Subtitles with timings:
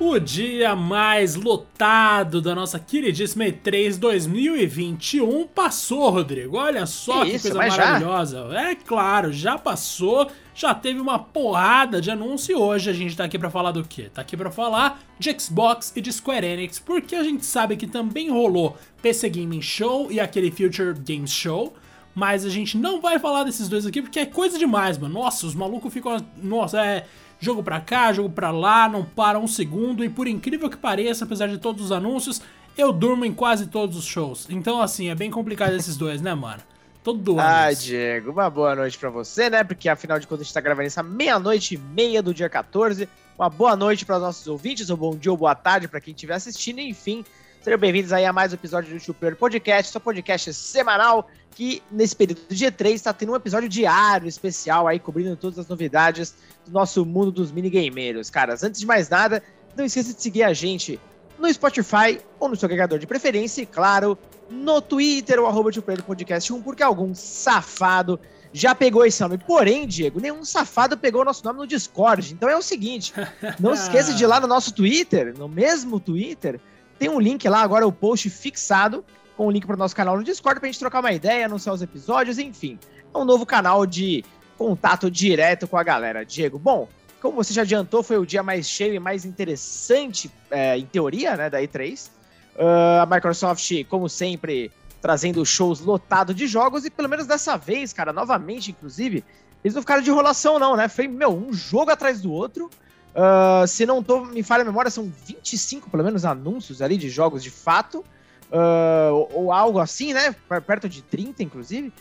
[0.00, 6.56] O dia mais lotado da nossa queridíssima E3 2021 passou, Rodrigo.
[6.56, 7.84] Olha só que, Que isso, coisa mas já?
[7.84, 8.38] maravilhosa.
[8.54, 13.24] É claro, já passou, já teve uma porrada de anúncio e hoje a gente tá
[13.24, 14.08] aqui pra falar do quê?
[14.14, 17.88] Tá aqui pra falar de Xbox e de Square Enix, porque a gente sabe que
[17.88, 21.74] também rolou PC Gaming Show e aquele Future Games Show.
[22.14, 25.14] Mas a gente não vai falar desses dois aqui porque é coisa demais, mano.
[25.14, 26.16] Nossa, os malucos ficam.
[26.42, 27.04] Nossa, é.
[27.40, 30.04] Jogo pra cá, jogo pra lá, não para um segundo.
[30.04, 32.42] E por incrível que pareça, apesar de todos os anúncios,
[32.76, 34.46] eu durmo em quase todos os shows.
[34.50, 36.62] Então, assim, é bem complicado esses dois, né, mano?
[37.02, 37.40] Todo ano.
[37.40, 37.72] Ah.
[37.72, 39.62] Diego, uma boa noite pra você, né?
[39.62, 42.48] Porque afinal de contas a gente tá gravando isso à meia-noite e meia do dia
[42.48, 43.08] 14.
[43.38, 46.12] Uma boa noite para os nossos ouvintes, ou bom dia ou boa tarde para quem
[46.12, 46.80] estiver assistindo.
[46.80, 47.24] Enfim,
[47.62, 52.14] sejam bem-vindos aí a mais um episódio do Super Podcast, seu podcast semanal que nesse
[52.14, 56.32] período do G3 está tendo um episódio diário especial aí, cobrindo todas as novidades
[56.64, 58.30] do nosso mundo dos minigameiros.
[58.30, 59.42] Caras, antes de mais nada,
[59.76, 61.00] não esqueça de seguir a gente
[61.36, 64.16] no Spotify ou no seu agregador de preferência e, claro,
[64.48, 68.20] no Twitter, o arroba de Podcast 1, porque algum safado
[68.52, 69.36] já pegou esse nome.
[69.38, 72.34] Porém, Diego, nenhum safado pegou o nosso nome no Discord.
[72.34, 73.12] Então é o seguinte,
[73.58, 76.60] não esqueça de ir lá no nosso Twitter, no mesmo Twitter,
[77.00, 79.04] tem um link lá, agora o post fixado,
[79.38, 81.72] com o link para o nosso canal no Discord, pra gente trocar uma ideia, anunciar
[81.72, 82.76] os episódios, enfim.
[83.14, 84.24] É um novo canal de
[84.58, 86.24] contato direto com a galera.
[86.24, 86.88] Diego, bom,
[87.22, 91.36] como você já adiantou, foi o dia mais cheio e mais interessante, é, em teoria,
[91.36, 92.08] né, da E3.
[92.56, 97.92] Uh, a Microsoft, como sempre, trazendo shows lotados de jogos, e pelo menos dessa vez,
[97.92, 99.22] cara, novamente, inclusive,
[99.62, 100.88] eles não ficaram de enrolação, não, né?
[100.88, 102.68] Foi, meu, um jogo atrás do outro.
[103.14, 107.08] Uh, se não tô, me falha a memória, são 25, pelo menos, anúncios ali de
[107.08, 108.04] jogos de fato.
[108.50, 110.34] Uh, ou, ou algo assim, né?
[110.66, 111.92] Perto de 30, inclusive.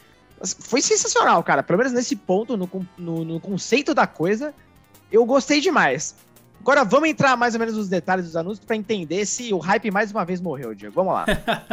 [0.60, 1.64] Foi sensacional, cara.
[1.64, 4.54] Pelo menos nesse ponto, no, no- no conceito da coisa,
[5.12, 6.16] eu gostei demais.
[6.60, 9.90] Agora vamos entrar mais ou menos nos detalhes dos anúncios pra entender se o hype
[9.92, 10.94] mais uma vez morreu, Diego.
[10.96, 11.26] Vamos lá.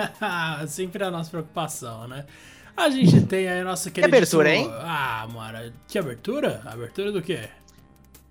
[0.68, 2.24] Sempre a nossa preocupação, né?
[2.76, 4.08] A gente tem aí a nossa querida.
[4.16, 4.68] abertura, hein?
[4.80, 6.60] Ah, mano, que abertura?
[6.66, 7.48] Abertura do quê?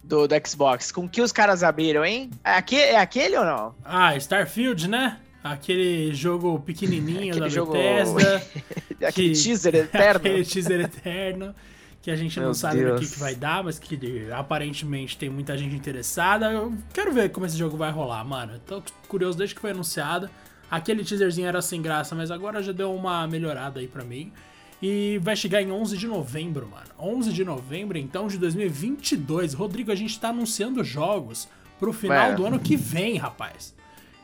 [0.04, 0.92] Do, do Xbox.
[0.92, 2.30] Com que os caras abriram, hein?
[2.44, 3.74] É, é aquele ou não?
[3.86, 5.18] Ah, Starfield, né?
[5.44, 8.44] Aquele jogo pequenininho Aquele da jogo- Bethesda.
[9.08, 10.18] Aquele Que- teaser eterno.
[10.18, 11.56] Aquele teaser eterno.
[12.02, 13.12] Que a gente não Meu sabe no que, Deus.
[13.14, 16.52] que vai dar, mas que aparentemente tem muita gente interessada.
[16.52, 18.60] Eu quero ver como esse jogo vai rolar, mano.
[18.66, 20.30] Tô curioso desde que foi anunciado.
[20.70, 24.34] Aquele teaserzinho era sem graça, mas agora já deu uma melhorada aí pra mim.
[24.82, 26.88] E vai chegar em 11 de novembro, mano.
[27.00, 29.54] 11 de novembro, então, de 2022.
[29.54, 31.48] Rodrigo, a gente tá anunciando jogos
[31.80, 32.36] pro final Mano.
[32.38, 33.74] do ano que vem, rapaz.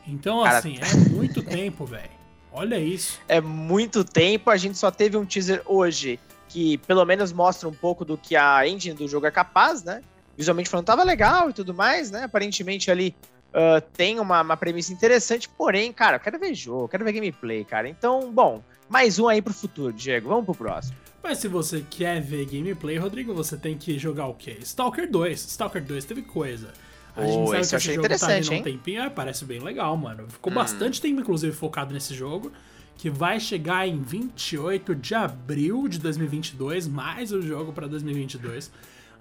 [0.09, 2.09] Então, Cara, assim, é muito tempo, velho.
[2.51, 3.19] Olha isso.
[3.27, 4.49] é muito tempo.
[4.49, 8.35] A gente só teve um teaser hoje que pelo menos mostra um pouco do que
[8.35, 10.01] a engine do jogo é capaz, né?
[10.35, 12.23] Visualmente falando, tava legal e tudo mais, né?
[12.23, 13.15] Aparentemente ali
[13.53, 17.63] ah, tem uma, uma premissa interessante, porém, cara, eu quero ver jogo, quero ver gameplay,
[17.63, 17.89] cara.
[17.89, 20.29] Então, bom, mais um aí pro futuro, Diego.
[20.29, 20.95] Vamos pro próximo.
[21.21, 24.57] Mas se você quer ver gameplay, Rodrigo, você tem que jogar o quê?
[24.61, 25.45] Stalker 2.
[25.45, 26.71] Stalker 2 teve coisa.
[27.19, 29.02] A Oh, gente sabe esse que esse jogo tá interessante, vindo há um tempinho.
[29.03, 30.25] É, parece bem legal, mano.
[30.30, 30.56] Ficou Hum.
[30.56, 32.52] bastante tempo, inclusive, focado nesse jogo.
[32.97, 36.88] Que vai chegar em 28 de abril de 2022.
[36.88, 38.69] Mais um jogo pra 2022.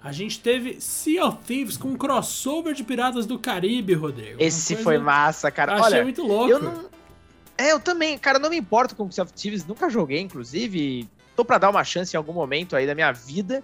[0.03, 4.35] A gente teve Sea of Thieves com um crossover de Piratas do Caribe, Rodrigo.
[4.39, 5.73] Esse coisa- foi massa, cara.
[5.73, 6.49] Achei Olha, muito louco.
[6.51, 6.85] eu não.
[7.57, 11.07] É, eu também, cara, não me importo com o Sea of Thieves, nunca joguei, inclusive.
[11.35, 13.63] Tô pra dar uma chance em algum momento aí da minha vida.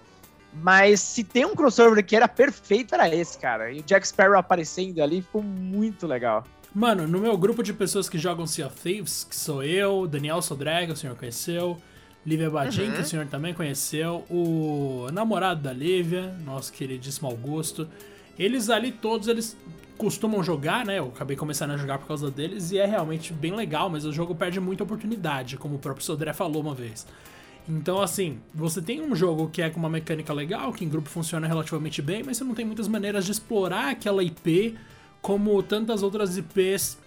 [0.62, 3.70] Mas se tem um crossover que era perfeito, era esse, cara.
[3.72, 6.44] E o Jack Sparrow aparecendo ali ficou muito legal.
[6.74, 10.42] Mano, no meu grupo de pessoas que jogam Sea of Thieves, que sou eu, Daniel
[10.42, 11.78] Sodrega, o senhor conheceu,
[12.24, 12.92] Lívia Badin, Uhum.
[12.92, 17.88] que o senhor também conheceu, o namorado da Lívia, nosso queridíssimo Augusto.
[18.38, 19.56] Eles ali todos, eles
[19.96, 20.98] costumam jogar, né?
[20.98, 24.12] Eu acabei começando a jogar por causa deles e é realmente bem legal, mas o
[24.12, 27.06] jogo perde muita oportunidade, como o próprio Sodré falou uma vez.
[27.68, 31.08] Então, assim, você tem um jogo que é com uma mecânica legal, que em grupo
[31.08, 34.76] funciona relativamente bem, mas você não tem muitas maneiras de explorar aquela IP
[35.20, 36.98] como tantas outras IPs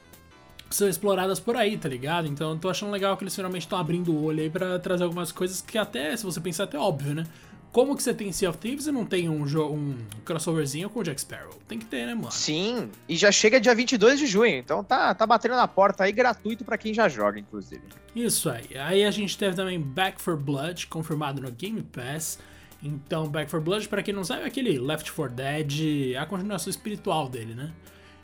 [0.69, 2.27] são exploradas por aí, tá ligado?
[2.27, 5.03] Então eu tô achando legal que eles finalmente estão abrindo o olho aí pra trazer
[5.03, 7.25] algumas coisas que até, se você pensar, até é óbvio, né?
[7.71, 11.03] Como que você tem Sea of Thieves e não tem um, um crossoverzinho com o
[11.03, 11.53] Jack Sparrow?
[11.67, 12.31] Tem que ter, né, mano?
[12.31, 16.11] Sim, e já chega dia 22 de junho, então tá, tá batendo na porta aí,
[16.11, 17.81] gratuito pra quem já joga, inclusive.
[18.15, 18.65] Isso aí.
[18.75, 22.39] Aí a gente teve também Back for Blood, confirmado no Game Pass.
[22.81, 26.71] Então, Back for Blood, pra quem não sabe, é aquele Left 4 Dead, a continuação
[26.71, 27.71] espiritual dele, né?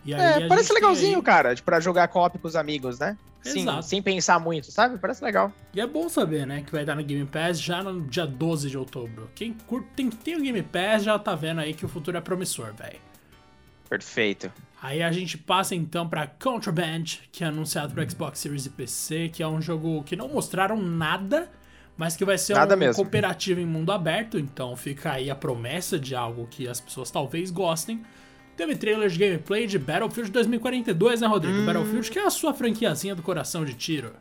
[0.05, 3.17] E É, parece legalzinho, aí- cara, pra jogar co-op com os amigos, né?
[3.51, 3.83] Sim, Exato.
[3.83, 4.97] sem pensar muito, sabe?
[4.97, 5.51] Parece legal.
[5.73, 8.69] E é bom saber, né, que vai estar no Game Pass já no dia 12
[8.69, 9.29] de outubro.
[9.35, 12.21] Quem curte, tem, tem o Game Pass já tá vendo aí que o futuro é
[12.21, 12.99] promissor, velho.
[13.89, 14.51] Perfeito.
[14.81, 19.29] Aí a gente passa então para Contraband, que é anunciado para Xbox Series e PC,
[19.29, 21.49] que é um jogo que não mostraram nada,
[21.97, 22.95] mas que vai ser Nada um mesmo.
[23.03, 27.49] cooperativo em mundo aberto, então fica aí a promessa de algo que as pessoas talvez
[27.51, 28.03] gostem.
[28.55, 31.57] Teve trailer de gameplay de Battlefield 2042, né, Rodrigo?
[31.57, 31.65] Hum.
[31.65, 34.13] Battlefield que é a sua franquiazinha do coração de tiro.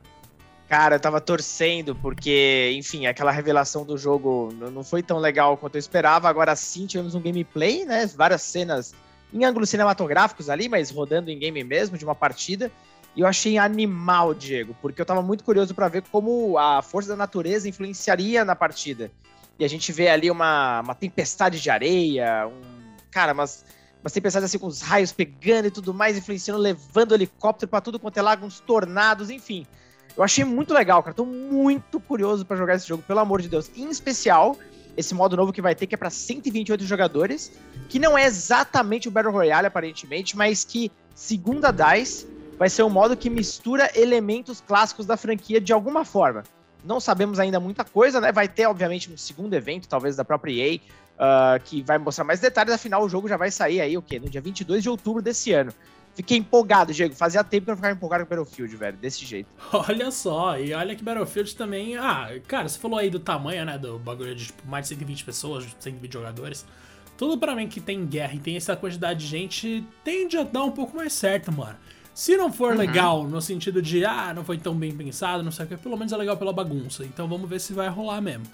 [0.68, 5.76] Cara, eu tava torcendo, porque, enfim, aquela revelação do jogo não foi tão legal quanto
[5.76, 6.28] eu esperava.
[6.28, 8.06] Agora sim tivemos um gameplay, né?
[8.06, 8.94] Várias cenas
[9.32, 12.72] em ângulos cinematográficos ali, mas rodando em game mesmo, de uma partida.
[13.14, 17.10] E eu achei animal, Diego, porque eu tava muito curioso pra ver como a força
[17.10, 19.12] da natureza influenciaria na partida.
[19.58, 22.84] E a gente vê ali uma, uma tempestade de areia, um.
[23.10, 23.32] Cara,
[24.04, 27.70] umas, umas tempestades assim com os raios pegando e tudo mais, influenciando, levando o helicóptero
[27.70, 29.66] pra tudo quanto é lado, uns tornados, enfim.
[30.16, 31.14] Eu achei muito legal, cara.
[31.14, 33.70] Tô muito curioso pra jogar esse jogo, pelo amor de Deus.
[33.74, 34.56] Em especial,
[34.96, 37.50] esse modo novo que vai ter, que é pra 128 jogadores,
[37.88, 42.84] que não é exatamente o Battle Royale, aparentemente, mas que, segundo a DICE, vai ser
[42.84, 46.44] um modo que mistura elementos clássicos da franquia de alguma forma.
[46.84, 48.30] Não sabemos ainda muita coisa, né?
[48.30, 50.78] Vai ter, obviamente, um segundo evento, talvez da própria EA,
[51.18, 52.72] ah, que vai mostrar mais detalhes.
[52.74, 54.18] Afinal, o jogo já vai sair aí, o quê?
[54.18, 55.72] No dia 22 de outubro desse ano.
[56.14, 57.12] Fiquei empolgado, Diego.
[57.14, 58.96] Fazia tempo que eu não ficava empolgado com Battlefield, velho.
[58.96, 59.48] Desse jeito.
[59.72, 61.96] Olha só, e olha que Battlefield também.
[61.96, 63.76] Ah, cara, você falou aí do tamanho, né?
[63.76, 66.64] Do bagulho de tipo, mais de 120 pessoas, 120 jogadores.
[67.18, 70.62] Tudo pra mim que tem guerra e tem essa quantidade de gente tende a dar
[70.64, 71.76] um pouco mais certo, mano.
[72.14, 72.78] Se não for Uhum.
[72.78, 75.96] legal no sentido de, ah, não foi tão bem pensado, não sei o que, pelo
[75.96, 77.04] menos é legal pela bagunça.
[77.04, 78.44] Então vamos ver se vai rolar mesmo.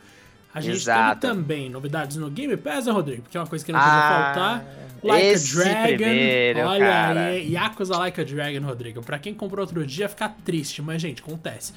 [0.52, 1.20] A gente Exato.
[1.20, 3.23] teve também novidades no Game Pass, né, Rodrigo?
[3.23, 4.64] Porque é uma coisa que não podia Ah, faltar.
[5.02, 5.97] Like a Dragon.
[5.97, 7.20] primeiro, olha cara.
[7.26, 9.02] aí, Yakuza Like a Dragon, Rodrigo.
[9.02, 11.73] Pra quem comprou outro dia, ficar triste, mas, gente, acontece.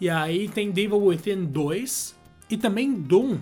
[0.00, 2.14] E aí tem Devil Within 2
[2.50, 3.38] e também Doom.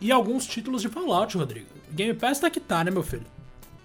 [0.00, 1.66] E alguns títulos de Fallout, Rodrigo.
[1.90, 3.26] Game Pass tá que tá, né, meu filho?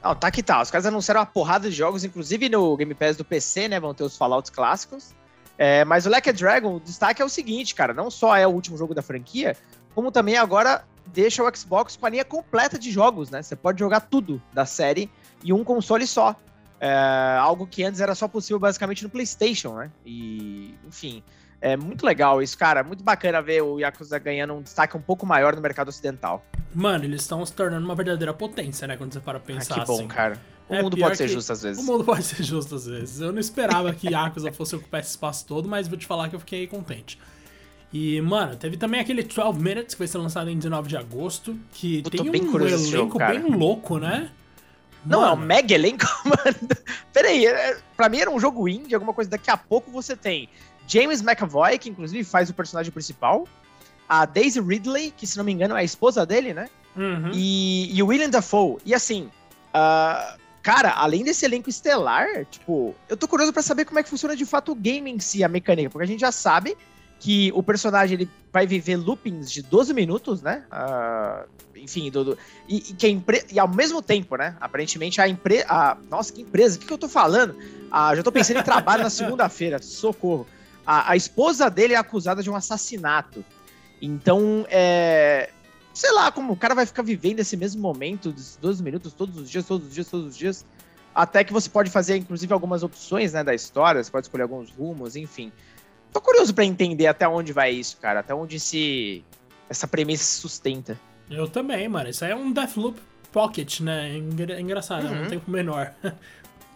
[0.02, 0.62] Não, tá que tá.
[0.62, 3.80] Os caras anunciaram uma porrada de jogos, inclusive no Game Pass do PC, né?
[3.80, 5.14] Vão ter os Fallouts clássicos.
[5.58, 7.94] É, mas o Like a Dragon, o destaque é o seguinte, cara.
[7.94, 9.58] Não só é o último jogo da franquia,
[9.96, 13.42] como também agora deixa o Xbox com a linha completa de jogos, né?
[13.42, 15.10] Você pode jogar tudo da série
[15.44, 16.36] em um console só.
[16.80, 19.90] É, algo que antes era só possível basicamente no PlayStation, né?
[20.06, 21.24] E, enfim,
[21.62, 22.84] é muito legal isso, cara.
[22.84, 26.44] Muito bacana ver o Yakuza ganhando um destaque um pouco maior no mercado ocidental.
[26.74, 28.98] Mano, eles estão se tornando uma verdadeira potência, né?
[28.98, 30.08] Quando você para Ah, pensar que bom, assim.
[30.08, 30.38] cara.
[30.68, 31.82] O É, mundo pode ser justo às vezes.
[31.82, 33.22] O mundo pode ser justo às vezes.
[33.22, 36.36] Eu não esperava que Yakuza fosse ocupar esse espaço todo, mas vou te falar que
[36.36, 37.18] eu fiquei contente.
[37.98, 41.58] E, mano, teve também aquele 12 Minutes que vai ser lançado em 19 de agosto,
[41.72, 44.32] que Eu tô tem bem um elenco jogo, bem louco, né?
[45.06, 46.76] Não, é um Mano, mega elenco, mano.
[47.14, 49.30] Peraí, é- pra mim era um jogo indie, alguma coisa.
[49.30, 50.50] Daqui a pouco você tem
[50.86, 53.48] James McAvoy, que inclusive faz o personagem principal,
[54.10, 56.68] a Daisy Ridley, que se não me engano é a esposa dele, né?
[56.98, 57.32] uhum.
[57.34, 58.76] E, e o William Dafoe.
[58.86, 59.30] E assim,
[59.74, 64.10] ah, cara, além desse elenco estelar, tipo, eu tô curioso pra saber como é que
[64.10, 66.76] funciona de fato o game em si, a mecânica, porque a gente já sabe
[67.20, 70.64] que o personagem ele vai viver loopings de 12 minutos, né?
[70.70, 71.46] Ah,
[71.76, 73.44] enfim, do, do- e, e que empre...
[73.52, 74.56] e ao mesmo tempo, né?
[74.60, 75.98] Aparentemente a empresa.
[76.10, 76.78] Nossa, que empresa?
[76.78, 77.56] O que, que eu tô falando?
[77.92, 79.80] Ah, já tô pensando em trabalho na segunda-feira.
[79.84, 80.46] Socorro.
[80.86, 83.44] A, a esposa dele é acusada de um assassinato.
[84.02, 85.50] Então, é.
[85.94, 89.38] Sei lá, como o cara vai ficar vivendo esse mesmo momento, dos 12 minutos, todos
[89.38, 90.66] os dias, todos os dias, todos os dias.
[91.14, 94.70] Até que você pode fazer, inclusive, algumas opções, né, da história, você pode escolher alguns
[94.70, 95.54] rumos, enfim.
[96.16, 99.22] Tô curioso pra entender até onde vai isso, cara, até onde se
[99.70, 100.98] essa premissa se sustenta.
[101.30, 102.08] Eu também, mano.
[102.10, 102.98] Isso aí é um Deathloop
[103.34, 104.12] Pocket, né?
[104.12, 105.28] É engra- engraçado, é um Uhum.
[105.28, 105.92] tempo menor.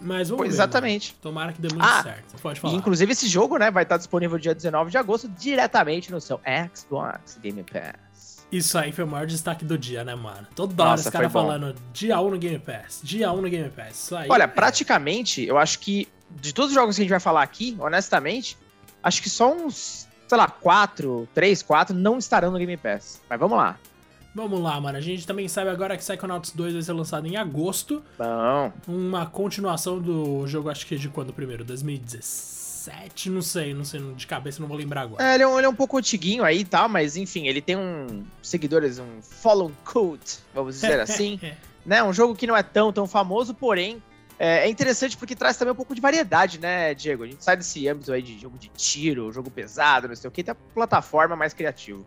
[0.01, 1.11] Mas vamos Pois, ver, exatamente.
[1.11, 1.19] mano.
[1.21, 2.37] Tomara que dê muito Ah, certo.
[2.41, 2.73] Pode falar.
[2.73, 6.41] inclusive, esse jogo, né, vai estar disponível dia 19 de agosto diretamente no seu
[6.75, 8.45] Xbox Game Pass.
[8.51, 10.45] Isso aí foi o maior destaque do dia, né, mano?
[10.53, 11.47] Toda hora Nossa, os caras foi bom.
[11.47, 13.91] falando dia 1 no Game Pass, dia 1 no Game Pass.
[14.03, 14.27] Isso aí.
[14.29, 17.41] Olha, é- praticamente, eu acho que de todos os jogos que a gente vai falar
[17.43, 18.57] aqui, honestamente,
[19.03, 23.21] acho que só uns, sei lá, quatro, três, quatro não estarão no Game Pass.
[23.29, 23.77] Mas vamos lá.
[24.33, 24.97] Vamos lá, mano.
[24.97, 28.03] A gente também sabe agora que Psychonauts 2 vai ser lançado em agosto.
[28.17, 28.71] Bom.
[28.87, 31.65] Uma continuação do jogo, acho que de quando primeiro?
[31.65, 33.29] 2017?
[33.29, 35.23] Não sei, não sei, de cabeça não vou lembrar agora.
[35.23, 37.61] É, ele, é um, ele é um pouco antiguinho aí e tal, mas enfim, ele
[37.61, 41.39] tem um seguidores, um follow code, vamos dizer assim.
[41.85, 42.03] né?
[42.03, 44.01] Um jogo que não é tão, tão famoso, porém
[44.39, 47.23] é, é interessante porque traz também um pouco de variedade, né, Diego?
[47.23, 50.31] A gente sai desse âmbito aí de jogo de tiro, jogo pesado, não sei o
[50.31, 52.05] que, tem a plataforma mais criativo.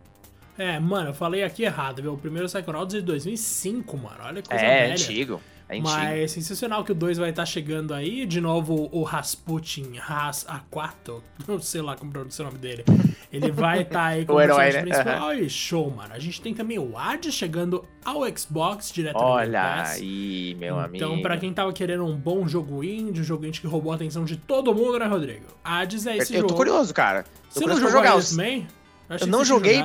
[0.57, 2.13] É, mano, eu falei aqui errado, viu?
[2.13, 4.17] O primeiro Psychonauts é de 2005, mano.
[4.21, 4.91] Olha que coisa É, velha.
[4.91, 5.41] É antigo.
[5.81, 8.25] Mas é sensacional que o 2 vai estar chegando aí.
[8.25, 12.83] De novo, o Rasputin Ras Aquato, não sei lá como pronunciar o nome dele.
[13.31, 14.81] Ele vai estar aí como O herói, né?
[14.81, 15.33] principal.
[15.33, 16.13] E show, mano.
[16.13, 20.95] A gente tem também o Hades chegando ao Xbox direto Olha aí, meu amigo.
[21.03, 23.95] Então, pra quem tava querendo um bom jogo indie, um jogo indie que roubou a
[23.95, 25.45] atenção de todo mundo, né, Rodrigo?
[25.63, 26.49] Hades é esse eu jogo.
[26.49, 27.23] tô curioso, cara.
[27.23, 28.19] Tô Você não curioso pra jogou jogar.
[28.19, 28.67] isso também?
[29.09, 29.83] Eu que não joguei.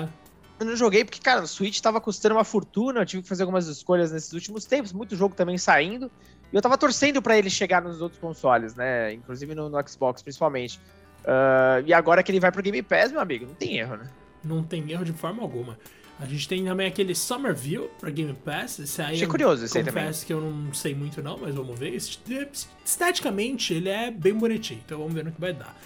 [0.60, 3.44] Eu não joguei porque, cara, o Switch tava custando uma fortuna, eu tive que fazer
[3.44, 6.10] algumas escolhas nesses últimos tempos, muito jogo também saindo.
[6.52, 9.12] E eu tava torcendo pra ele chegar nos outros consoles, né?
[9.12, 10.80] Inclusive no, no Xbox, principalmente.
[11.24, 14.10] Ah, e agora que ele vai pro Game Pass, meu amigo, não tem erro, né?
[14.42, 15.78] Não tem erro de forma alguma.
[16.20, 18.80] A gente tem também aquele Somerville pra Game Pass.
[18.80, 20.02] Esse aí Achei eu curioso esse aí também.
[20.02, 21.94] confesso que eu não sei muito não, mas vamos ver.
[21.94, 25.76] Esteticamente ele é bem bonitinho, então vamos ver no que vai dar.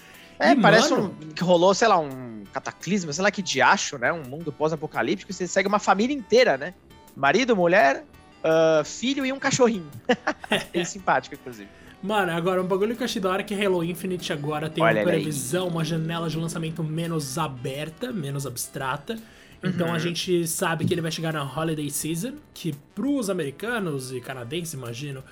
[0.43, 3.97] É, E, parece mano, um, que rolou, sei lá, um cataclisma, sei lá que diacho,
[3.97, 4.11] né?
[4.13, 6.73] Um mundo pós-apocalíptico e você segue uma família inteira, né?
[7.15, 8.03] Marido, mulher,
[8.43, 9.89] ah, filho e um cachorrinho.
[10.73, 11.69] Bem simpático, inclusive.
[12.01, 14.83] Mano, agora um bagulho que eu achei da hora é que Halo Infinite agora tem
[14.83, 15.15] Olha uma ele aí.
[15.23, 19.17] previsão, uma janela de lançamento menos aberta, menos abstrata.
[19.63, 19.93] Então Uhum.
[19.93, 24.73] a gente sabe que ele vai chegar na Holiday Season, que pros americanos e canadenses,
[24.73, 25.23] imagino,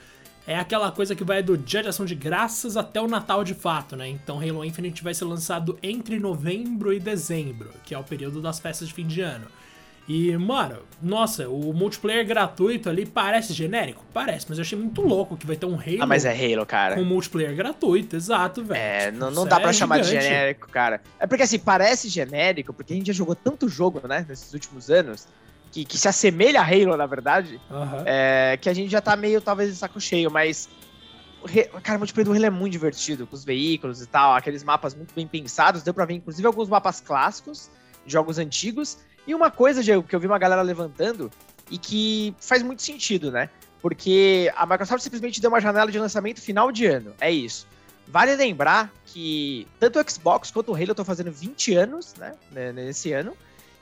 [0.48, 3.54] é aquela coisa que vai do Dia de Ação de Graças até o Natal de
[3.54, 4.08] fato, né?
[4.10, 8.60] Então Halo Infinite vai ser lançado entre novembro e dezembro, que é o período das
[8.60, 9.46] festas de fim de ano.
[10.08, 14.04] E, mano, nossa, o multiplayer gratuito ali parece genérico?
[14.12, 16.66] Parece, mas eu achei muito louco que vai ter um Halo Ah, mas é Halo,
[16.66, 16.96] cara.
[16.96, 18.82] com multiplayer gratuito, exato, velho.
[18.82, 20.26] É, Tipo, não, não dá é pra chamar de gigante.
[20.26, 21.02] genérico, cara.
[21.20, 24.90] É porque assim, parece genérico, porque a gente já jogou tanto jogo, né, nesses últimos
[24.90, 25.28] anos,
[25.72, 28.04] que, que se assemelha a Halo, na verdade, Aham.
[28.06, 30.70] é, que a gente já tá meio, talvez, de saco cheio, mas.
[31.82, 34.94] Cara, o multiplayer do Halo é muito divertido, com os veículos e tal, aqueles mapas
[34.94, 35.82] muito bem pensados.
[35.82, 37.72] Deu pra ver, inclusive, alguns mapas clássicos,
[38.06, 39.00] jogos antigos.
[39.26, 41.32] E uma coisa, Diego, que eu vi uma galera levantando
[41.70, 43.50] e que faz muito sentido, né?
[43.82, 47.14] Porque a Microsoft simplesmente deu uma janela de lançamento final de ano.
[47.20, 47.68] É isso.
[48.08, 52.36] Vale lembrar que tanto o Xbox quanto o Halo estão fazendo 20 anos, né,
[52.72, 53.36] Nesse ano.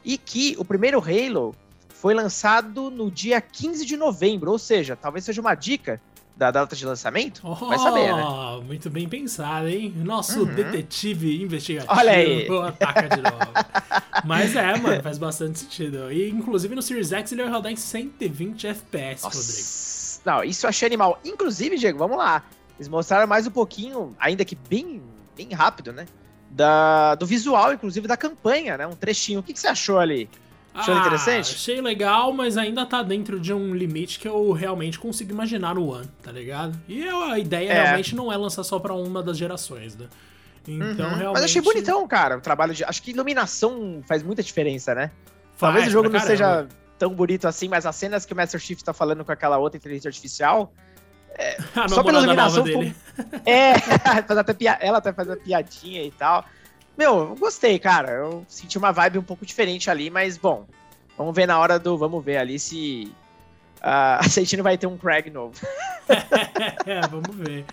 [0.06, 1.54] E que o primeiro Halo
[2.02, 4.52] foi lançado no dia 15 de novembro.
[4.52, 6.02] Ou seja, talvez seja uma dica
[6.36, 7.42] da data de lançamento.
[7.56, 8.24] Vai saber, né?
[8.26, 9.94] Oh, Muito bem pensado, hein?
[9.98, 10.46] Nosso Uhum.
[10.56, 12.48] detetive investigativo Olha aí.
[12.68, 13.52] ataca de novo.
[14.24, 16.10] Mas é, mano, faz bastante sentido.
[16.10, 20.24] E inclusive no Series X ele vai rodar em 120 FPS, Rodrigo.
[20.26, 21.20] Não, isso eu achei animal.
[21.26, 22.44] Inclusive, Diego, vamos lá.
[22.78, 25.02] Eles mostraram mais um pouquinho, ainda que bem,
[25.36, 26.06] bem rápido, né?
[26.50, 28.88] Da, do visual, inclusive, da campanha, né?
[28.88, 29.42] Um trechinho.
[29.42, 30.30] O que, que você achou ali?
[30.80, 31.52] Achou interessante?
[31.52, 35.76] Ah, Achei legal, mas ainda tá dentro de um limite que eu realmente consigo imaginar
[35.76, 36.80] no One, tá ligado?
[36.88, 37.84] E a ideia É.
[37.84, 40.08] realmente não é lançar só pra uma das gerações, né?
[40.68, 40.96] Então, Uhum.
[41.16, 41.34] realmente.
[41.34, 42.38] Mas achei bonitão, cara.
[42.38, 42.84] O trabalho de.
[42.84, 45.10] Acho que iluminação faz muita diferença, né?
[45.56, 46.28] Faz Talvez o jogo não caramba.
[46.28, 46.68] seja
[46.98, 49.78] tão bonito assim, mas as cenas que o Master Chief tá falando com aquela outra
[49.78, 50.72] inteligência artificial.
[51.76, 52.96] A só pela namorada nova iluminação dele.
[53.46, 53.74] É,
[54.28, 56.44] faz até pia- ela até faz a piadinha e tal.
[57.00, 58.12] Meu, eu gostei, cara.
[58.12, 60.68] Eu senti uma vibe um pouco diferente ali, mas bom.
[61.18, 61.98] Vamos ver na hora do.
[61.98, 63.10] Vamos ver ali se.
[63.82, 65.54] ah, a Sentino vai ter um Craig novo.
[66.86, 67.64] é, vamos ver.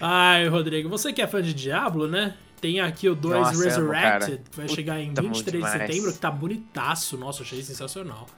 [0.00, 2.36] Ai, Rodrigo, você que é fã de Diablo, né?
[2.60, 4.26] Tem aqui o 2 Nossa, amo, Resurrected, cara.
[4.26, 7.18] que vai Puta, chegar em muito 23 de setembro, que tá bonitaço.
[7.18, 8.28] Nossa, achei sensacional.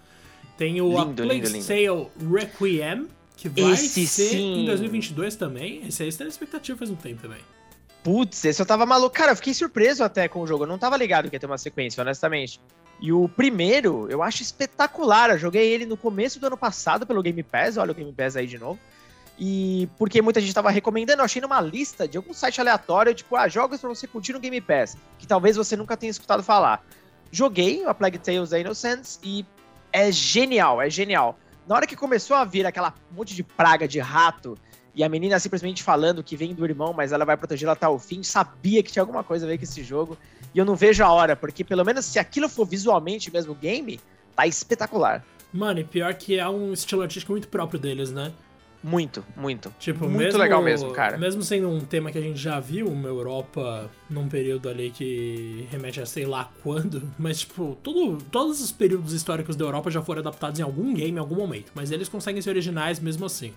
[0.56, 1.66] Tem o Lindo, A Plague lindo, lindo.
[1.66, 4.62] Tale Requiem, que vai Esse ser sim.
[4.62, 5.86] em 2022 também.
[5.86, 7.40] Esse aí está na expectativa faz um tempo também.
[8.02, 9.14] Putz, esse eu tava maluco.
[9.14, 10.64] Cara, eu fiquei surpreso até com o jogo.
[10.64, 12.60] Eu não tava ligado que ia ter uma sequência, honestamente.
[13.00, 15.30] E o primeiro, eu acho espetacular.
[15.30, 17.76] Eu joguei ele no começo do ano passado pelo Game Pass.
[17.76, 18.78] Olha o Game Pass aí de novo.
[19.38, 23.34] E porque muita gente tava recomendando, eu achei numa lista de algum site aleatório, tipo,
[23.34, 26.84] ah, jogos pra você curtir no Game Pass, que talvez você nunca tenha escutado falar.
[27.30, 29.44] Joguei a Plague Tales da Innocence e
[29.90, 31.38] é genial, é genial.
[31.66, 34.56] Na hora que começou a vir aquela monte de praga de rato
[34.94, 37.98] e a menina simplesmente falando que vem do irmão, mas ela vai protegê-la até o
[37.98, 40.18] fim, sabia que tinha alguma coisa a ver com esse jogo.
[40.54, 43.98] E eu não vejo a hora, porque pelo menos se aquilo for visualmente mesmo game,
[44.36, 45.24] tá espetacular.
[45.52, 48.32] Mano, e pior que é um estilo artístico muito próprio deles, né?
[48.82, 49.72] Muito, muito.
[49.78, 51.16] Tipo, Muito mesmo, legal mesmo, cara.
[51.16, 55.68] Mesmo sendo um tema que a gente já viu, uma Europa num período ali que
[55.70, 60.02] remete a sei lá quando, mas tipo, todo, todos os períodos históricos da Europa já
[60.02, 63.52] foram adaptados em algum game em algum momento, mas eles conseguem ser originais mesmo assim.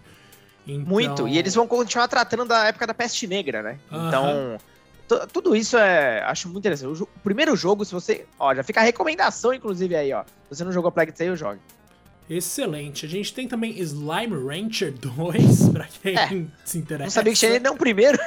[0.68, 1.28] Então, Muito.
[1.28, 3.80] E eles vão continuar tratando da época da peste negra, né?
[3.92, 4.08] Aham.
[4.08, 4.58] Então,
[5.08, 6.24] tu- tudo isso é.
[6.24, 7.04] Acho muito interessante.
[7.04, 8.26] O, primeiro jogo, se você.
[8.40, 10.24] Ó, já fica a recomendação, inclusive, aí, ó.
[10.24, 11.60] Se você não jogou Plague Tale, jogue.
[12.28, 13.06] Excelente.
[13.06, 16.28] A gente tem também Slime Rancher 2, pra quem É,
[16.66, 17.04] se interessa.
[17.04, 18.18] Não sabia que tinha nem o primeiro.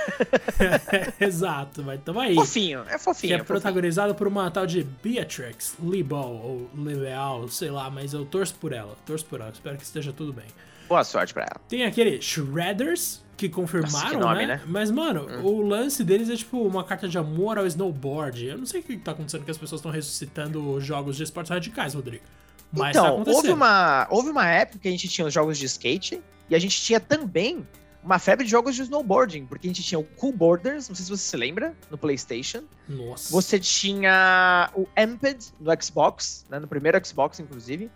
[1.21, 2.35] Exato, mas tamo aí.
[2.35, 3.33] Fofinho, é Que fofinho.
[3.33, 3.45] é é fofinho.
[3.45, 8.73] protagonizado por uma tal de Beatrix Lebal, ou Leal, sei lá, mas eu torço por
[8.73, 8.97] ela.
[9.05, 10.47] Torço por ela, espero que esteja tudo bem.
[10.89, 11.61] Boa sorte pra ela.
[11.69, 14.57] Tem aquele Shredders, que confirmaram, Nossa, que nome, né?
[14.57, 14.63] né?
[14.67, 18.47] Mas, mano, o lance deles é tipo uma carta de amor ao snowboard.
[18.47, 21.51] Eu não sei o que tá acontecendo que as pessoas estão ressuscitando jogos de esportes
[21.51, 22.25] radicais, Rodrigo.
[22.73, 23.37] Mas tá então, acontecendo.
[23.37, 26.59] houve uma, houve uma época que a gente tinha os jogos de skate e a
[26.59, 27.65] gente tinha também
[28.03, 31.05] uma febre de jogos de snowboarding, porque a gente tinha o Cool Borders, não sei
[31.05, 32.65] se você se lembra, no PlayStation.
[32.89, 33.31] Nossa.
[33.33, 37.91] Você tinha o Amped no Xbox, né, no primeiro Xbox, inclusive.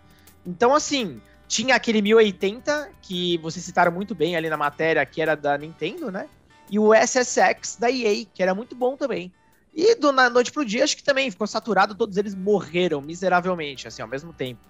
[0.45, 1.21] Então, assim,
[1.53, 6.11] tinha aquele 1080, que vocês citaram muito bem ali na matéria, que era da Nintendo,
[6.11, 6.27] né?
[6.67, 9.31] E o SSX da EA, que era muito bom também.
[9.71, 13.87] E do na noite pro dia, acho que também ficou saturado, todos eles morreram miseravelmente,
[13.87, 14.61] assim, ao mesmo tempo.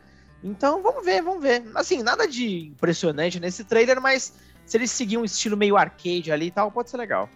[0.43, 1.63] Então, vamos ver, vamos ver.
[1.73, 4.33] Assim, nada de impressionante nesse trailer, mas
[4.65, 7.29] se eles seguirem um estilo meio arcade ali e tal, pode ser legal.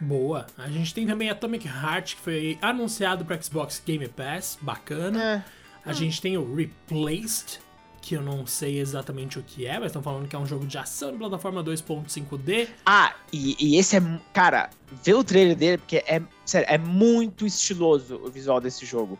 [0.00, 0.46] Boa.
[0.56, 5.44] A gente tem também Atomic Heart, que foi anunciado para Xbox Game Pass, bacana.
[5.84, 5.90] É.
[5.90, 7.58] A gente tem o Replaced,
[8.02, 10.66] que eu não sei exatamente o que é, mas estão falando que é um jogo
[10.66, 12.68] de ação de plataforma 2.5D.
[12.84, 14.02] Ah, e, e esse é.
[14.34, 14.68] Cara,
[15.04, 16.20] vê o trailer dele, porque é.
[16.44, 19.16] Sério, é muito estiloso o visual desse jogo.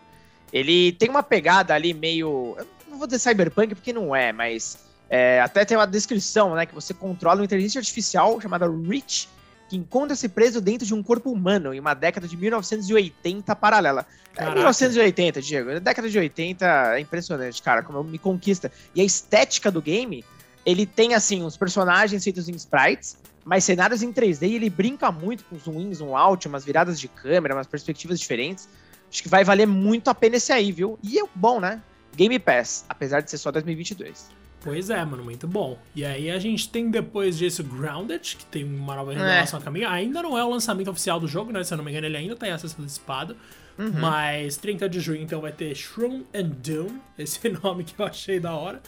[0.52, 2.56] Ele tem uma pegada ali meio.
[2.58, 4.78] eu Não vou dizer cyberpunk, porque não é, mas.
[5.08, 6.66] é, até tem uma descrição, né?
[6.66, 9.28] Que você controla uma inteligência artificial chamada Rich,
[9.72, 14.06] que encontra-se preso dentro de um corpo humano em uma década de 1980 paralela.
[14.34, 14.56] É Caraca.
[14.56, 15.70] 1980, Diego.
[15.70, 18.70] A década de 80 é impressionante, cara, como me conquista.
[18.94, 20.22] E a estética do game,
[20.66, 25.10] ele tem, assim, uns personagens feitos em sprites, mas cenários em 3D e ele brinca
[25.10, 28.68] muito com zoom in, zoom out, umas viradas de câmera, umas perspectivas diferentes.
[29.10, 30.98] Acho que vai valer muito a pena esse aí, viu?
[31.02, 31.80] E é bom, né?
[32.14, 34.28] Game Pass, apesar de ser só 2022.
[34.62, 35.78] Pois é, mano, muito bom.
[35.94, 39.88] E aí a gente tem depois disso Grounded, que tem uma nova revelação a caminho.
[39.88, 41.64] Ainda não é o lançamento oficial do jogo, né?
[41.64, 43.36] Se eu não me engano, ele ainda tá em acesso antecipado.
[43.78, 43.92] Uhum.
[44.00, 48.38] Mas 30 de junho, então, vai ter Shroom and Doom, esse nome que eu achei
[48.38, 48.80] da hora.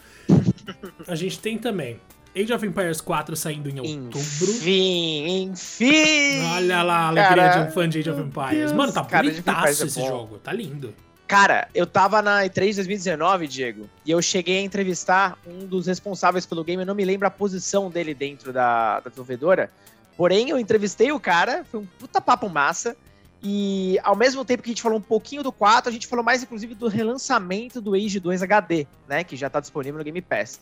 [1.09, 1.99] a gente tem também
[2.37, 4.51] Age of Empires 4 saindo em outubro.
[4.51, 6.43] Enfim, enfim!
[6.53, 8.59] Olha lá a alegria Cara, de um fã de Age of Empires.
[8.59, 10.39] Deus, Mano, tá cara, bonitaço é esse jogo.
[10.39, 10.95] Tá lindo.
[11.27, 16.45] Cara, eu tava na E3 2019, Diego, e eu cheguei a entrevistar um dos responsáveis
[16.45, 19.71] pelo game, eu não me lembro a posição dele dentro da, da desenvolvedora,
[20.19, 22.95] porém eu entrevistei o cara, foi um puta papo massa,
[23.43, 26.23] e ao mesmo tempo que a gente falou um pouquinho do 4, a gente falou
[26.23, 30.21] mais inclusive do relançamento do Age 2 HD, né, que já tá disponível no Game
[30.21, 30.61] Pass.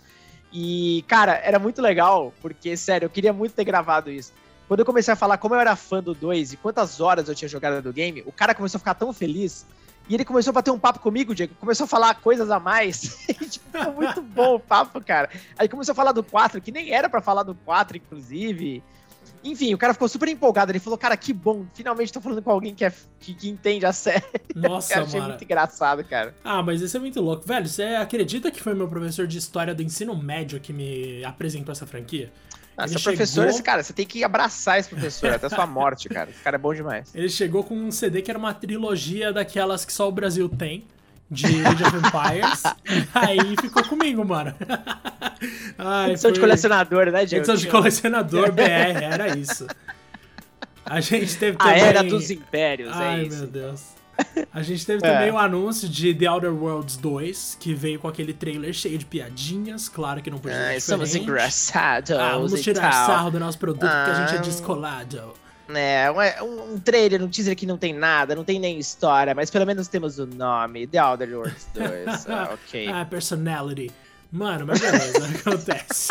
[0.52, 4.32] E, cara, era muito legal, porque, sério, eu queria muito ter gravado isso.
[4.68, 7.34] Quando eu comecei a falar como eu era fã do 2 e quantas horas eu
[7.34, 9.66] tinha jogado do game, o cara começou a ficar tão feliz
[10.12, 11.54] e ele começou a bater um papo comigo, Diego.
[11.54, 13.24] Começou a falar coisas a mais.
[13.32, 15.30] E, tipo, ficou muito bom o papo, cara.
[15.56, 18.82] Aí começou a falar do 4, que nem era pra falar do 4, inclusive.
[19.42, 20.70] Enfim, o cara ficou super empolgado.
[20.70, 21.64] Ele falou, cara, que bom.
[21.72, 24.22] Finalmente tô falando com alguém que, é, que, que entende a série.
[24.54, 25.30] Nossa, eu achei mano.
[25.30, 26.34] muito engraçado, cara.
[26.44, 27.46] Ah, mas isso é muito louco.
[27.46, 31.72] Velho, você acredita que foi meu professor de história do ensino médio que me apresentou
[31.72, 32.30] essa franquia?
[32.76, 35.66] Ah, Ele seu professor, chegou- esse cara, você tem que abraçar esse professor até sua
[35.66, 36.30] morte, cara.
[36.30, 37.10] Esse cara é bom demais.
[37.14, 40.84] Ele chegou com um CD que era uma trilogia daquelas que só o Brasil tem,
[41.30, 42.62] de Age of Empires.
[42.88, 44.54] e aí ficou comigo, mano.
[45.78, 47.42] Ai, Edição de foi- colecionador, né, Diego?
[47.42, 49.66] Edição de colecionador BR, era isso.
[50.84, 51.80] A gente teve A também...
[51.82, 53.38] era dos impérios, Ai, é isso.
[53.38, 53.82] meu Deus.
[54.52, 55.12] A gente teve É.
[55.12, 59.04] também o anúncio de The Outer Worlds 2, que veio com aquele trailer cheio de
[59.06, 63.06] piadinhas, claro que não podia ser Ah, somos engraçados Ah, vamos tirar tal.
[63.06, 64.42] sarro do nosso produto, porque a gente é Ah.
[64.42, 65.34] descolado.
[65.74, 69.34] É, um, um, um trailer, um teaser que não tem nada, não tem nem história,
[69.34, 72.26] mas pelo menos temos o nome, The Outer Worlds 2.
[72.28, 72.88] ah, ok.
[72.88, 73.90] Ah, personality.
[74.30, 76.08] Mano, mas beleza, acontece.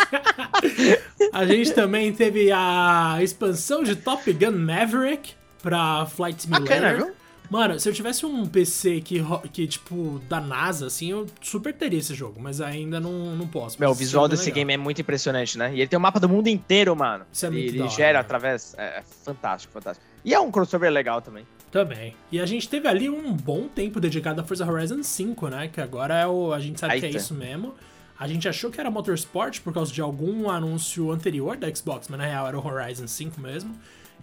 [1.32, 6.68] a gente também teve a expansão de Top Gun Maverick pra Flight Simulator.
[6.68, 7.12] Bacana, viu?
[7.52, 11.98] Mano, se eu tivesse um PC que, que, tipo, da NASA, assim, eu super teria
[11.98, 13.78] esse jogo, mas ainda não, não posso.
[13.78, 14.54] Meu, o visual é desse legal.
[14.54, 15.70] game é muito impressionante, né?
[15.74, 17.26] E ele tem o mapa do mundo inteiro, mano.
[17.30, 18.20] Isso é ele muito ele hora, gera né?
[18.20, 18.74] através.
[18.78, 20.06] É, é fantástico, fantástico.
[20.24, 21.46] E é um crossover legal também.
[21.70, 22.16] Também.
[22.30, 25.68] E a gente teve ali um bom tempo dedicado a Forza Horizon 5, né?
[25.68, 26.54] Que agora é o.
[26.54, 27.74] A gente sabe que é isso mesmo.
[28.22, 32.20] A gente achou que era Motorsport por causa de algum anúncio anterior da Xbox, mas
[32.20, 33.74] na real era o Horizon 5 mesmo.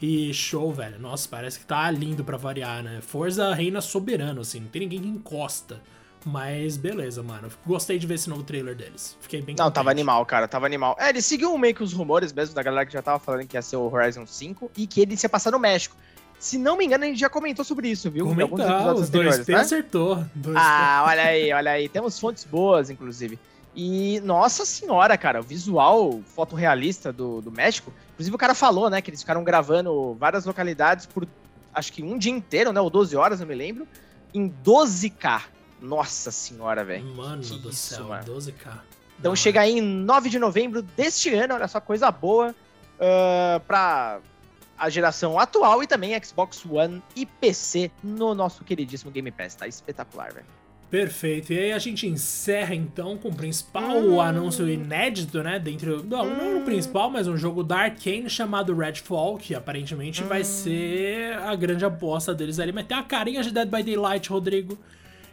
[0.02, 0.98] E show, velho.
[0.98, 3.00] Nossa, parece que tá lindo pra variar, né?
[3.02, 4.62] Forza reina soberano, assim.
[4.62, 5.82] Não tem ninguém que encosta.
[6.26, 7.50] Mas beleza, mano.
[7.66, 9.18] Gostei de ver esse novo trailer deles.
[9.20, 9.76] Fiquei bem Não, contente.
[9.76, 10.96] tava animal, cara, tava animal.
[10.98, 13.58] É, ele seguiu meio que os rumores mesmo da galera que já tava falando que
[13.58, 15.98] ia ser o Horizon 5 e que ele ia passar no México.
[16.40, 18.26] Se não me engano, a gente já comentou sobre isso, viu?
[18.26, 19.60] Comentar, episódios os dois T né?
[19.60, 20.24] acertou.
[20.34, 21.90] Dois Ah, olha aí, olha aí.
[21.90, 23.38] Temos fontes boas, inclusive.
[23.82, 27.94] E, nossa senhora, cara, o visual fotorrealista do, do México.
[28.12, 31.26] Inclusive, o cara falou, né, que eles ficaram gravando várias localidades por
[31.74, 33.88] acho que um dia inteiro, né, ou 12 horas, não me lembro,
[34.34, 35.44] em 12K.
[35.82, 37.06] Nossa senhora, velho.
[37.16, 38.26] Mano que do isso, céu, mano.
[38.26, 38.80] 12K.
[39.18, 42.54] Então chega aí em 9 de novembro deste ano, olha só, coisa boa
[42.96, 44.20] uh, pra
[44.78, 49.56] a geração atual e também Xbox One e PC no nosso queridíssimo Game Pass.
[49.56, 50.59] Tá espetacular, velho.
[50.90, 51.54] Perfeito.
[51.54, 54.20] E aí a gente encerra então com o principal hum.
[54.20, 55.60] anúncio inédito, né?
[55.60, 56.04] Dentro.
[56.04, 56.36] Não, hum.
[56.36, 60.28] não o principal, mas um jogo da Arkane chamado Redfall, que aparentemente hum.
[60.28, 62.72] vai ser a grande aposta deles ali.
[62.72, 64.78] Mas tem a carinha de Dead by Daylight, Rodrigo.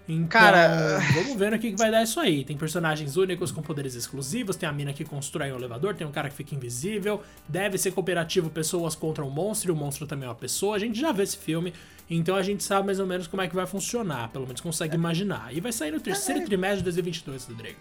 [0.08, 2.44] Então, Cara, vamos ver no que, que vai dar isso aí.
[2.44, 6.12] Tem personagens únicos com poderes exclusivos, tem a mina que constrói um elevador, tem um
[6.12, 10.26] cara que fica invisível, deve ser cooperativo pessoas contra um monstro, e o monstro também
[10.26, 10.76] é uma pessoa.
[10.76, 11.74] A gente já vê esse filme,
[12.08, 14.94] então a gente sabe mais ou menos como é que vai funcionar, pelo menos consegue
[14.94, 14.96] é.
[14.96, 15.52] imaginar.
[15.52, 16.44] E vai sair no terceiro é.
[16.44, 17.78] trimestre de 2022, Rodrigo.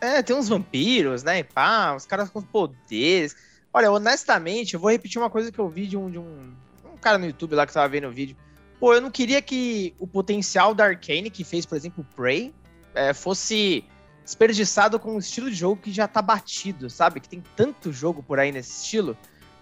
[0.00, 1.40] É, tem uns vampiros, né?
[1.40, 3.34] E pá, os caras com poderes.
[3.72, 6.52] Olha, honestamente, eu vou repetir uma coisa que eu vi de um, de um,
[6.84, 8.36] um cara no YouTube lá que tava vendo o vídeo.
[8.84, 12.52] Pô, eu não queria que o potencial da Arkane, que fez, por exemplo, Prey,
[12.94, 13.82] é, fosse
[14.22, 17.18] desperdiçado com um estilo de jogo que já tá batido, sabe?
[17.18, 19.16] Que tem tanto jogo por aí nesse estilo.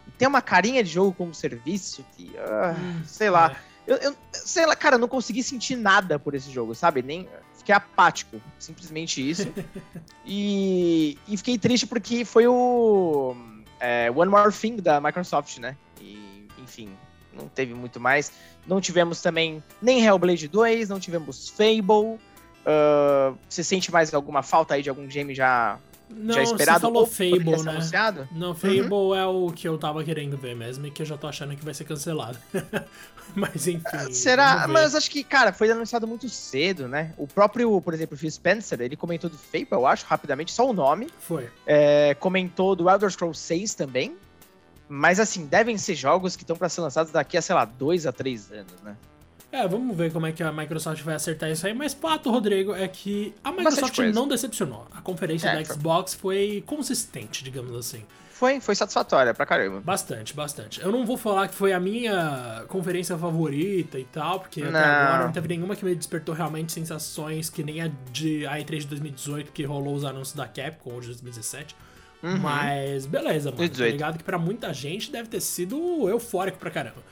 [0.08, 3.52] E tem uma carinha de jogo como serviço que, uh, hum, sei lá.
[3.86, 3.92] É.
[3.92, 7.00] Eu, eu, sei lá, cara, eu não consegui sentir nada por esse jogo, sabe?
[7.00, 9.46] Nem fiquei apático, simplesmente isso.
[10.26, 13.36] e, e fiquei triste porque foi o
[13.78, 15.76] é, One More Thing da Microsoft, né?
[16.00, 16.92] E, enfim,
[17.34, 18.32] não teve muito mais.
[18.66, 22.18] Não tivemos também nem Hellblade 2, não tivemos Fable.
[22.64, 25.78] Uh, você sente mais alguma falta aí de algum game já,
[26.16, 26.80] não, já esperado?
[26.80, 27.70] Você falou Fable, né?
[27.70, 28.28] Anunciado?
[28.30, 29.14] Não, Fable uhum.
[29.14, 31.64] é o que eu tava querendo ver mesmo e que eu já tô achando que
[31.64, 32.38] vai ser cancelado.
[33.34, 34.12] Mas enfim.
[34.12, 34.68] Será?
[34.68, 37.14] Mas acho que, cara, foi anunciado muito cedo, né?
[37.16, 40.72] O próprio, por exemplo, Phil Spencer, ele comentou do Fable, eu acho, rapidamente, só o
[40.72, 41.08] nome.
[41.18, 41.48] Foi.
[41.66, 44.14] É, comentou do Elder Scrolls 6 também.
[44.94, 48.06] Mas assim, devem ser jogos que estão para ser lançados daqui a, sei lá, dois
[48.06, 48.94] a três anos, né?
[49.50, 51.72] É, vamos ver como é que a Microsoft vai acertar isso aí.
[51.72, 54.86] Mas fato, Rodrigo, é que a Microsoft não decepcionou.
[54.94, 58.04] A conferência é, da Xbox foi consistente, digamos assim.
[58.34, 59.80] Foi, foi satisfatória pra caramba.
[59.80, 60.82] Bastante, bastante.
[60.82, 65.24] Eu não vou falar que foi a minha conferência favorita e tal, porque até agora
[65.24, 68.86] não teve nenhuma que me despertou realmente sensações que nem a de a E3 de
[68.88, 71.74] 2018, que rolou os anúncios da Capcom, ou de 2017.
[72.22, 72.38] Uhum.
[72.38, 73.68] Mas beleza, mano.
[73.68, 73.76] 18.
[73.76, 77.02] Tá ligado que pra muita gente deve ter sido eufórico pra caramba.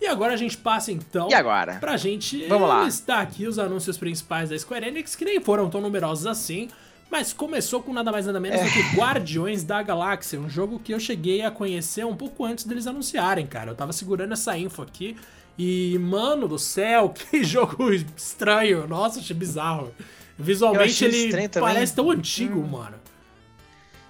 [0.00, 1.76] E agora a gente passa então e agora?
[1.76, 2.84] pra gente Vamos lá.
[2.84, 6.68] listar aqui os anúncios principais da Square Enix, que nem foram tão numerosos assim,
[7.10, 8.64] mas começou com nada mais nada menos é.
[8.64, 12.64] do que Guardiões da Galáxia, um jogo que eu cheguei a conhecer um pouco antes
[12.64, 13.72] deles anunciarem, cara.
[13.72, 15.16] Eu tava segurando essa info aqui
[15.58, 18.86] e, mano do céu, que jogo estranho.
[18.86, 19.92] Nossa, achei bizarro.
[20.38, 22.68] Visualmente ele parece tão antigo, hum.
[22.68, 22.97] mano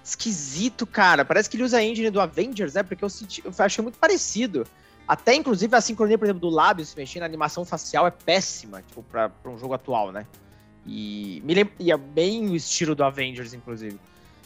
[0.09, 1.23] esquisito, cara.
[1.23, 2.83] Parece que ele usa a engine do Avengers, né?
[2.83, 4.65] Porque eu, senti, eu achei muito parecido.
[5.07, 8.83] Até, inclusive, a sincronia, por exemplo, do lábio se mexendo, a animação facial é péssima,
[8.87, 10.25] tipo, pra, pra um jogo atual, né?
[10.85, 13.99] E, me lembra, e é bem o estilo do Avengers, inclusive.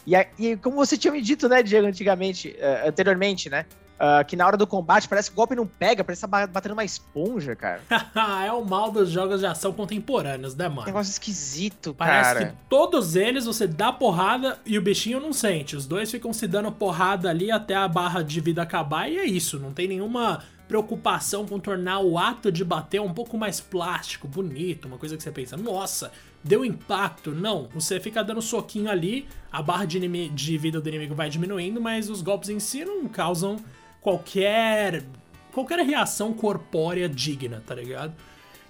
[0.06, 3.66] E, e como você tinha me dito, né, Diego, antigamente, uh, anteriormente, né?
[3.94, 6.48] Uh, que na hora do combate parece que o golpe não pega, parece que tá
[6.48, 7.82] batendo uma esponja, cara.
[8.46, 10.86] é o mal dos jogos de ação contemporâneos, né, mano?
[10.86, 12.40] Negócio esquisito, parece cara.
[12.40, 15.76] Parece que todos eles você dá porrada e o bichinho não sente.
[15.76, 19.26] Os dois ficam se dando porrada ali até a barra de vida acabar e é
[19.26, 19.60] isso.
[19.60, 24.88] Não tem nenhuma preocupação com tornar o ato de bater um pouco mais plástico, bonito,
[24.88, 26.12] uma coisa que você pensa, nossa,
[26.44, 27.32] deu impacto.
[27.32, 31.80] Não, você fica dando soquinho ali, a barra de, de vida do inimigo vai diminuindo,
[31.80, 33.58] mas os golpes em si não causam
[34.04, 35.04] qualquer
[35.52, 38.14] qualquer reação corpórea digna, tá ligado?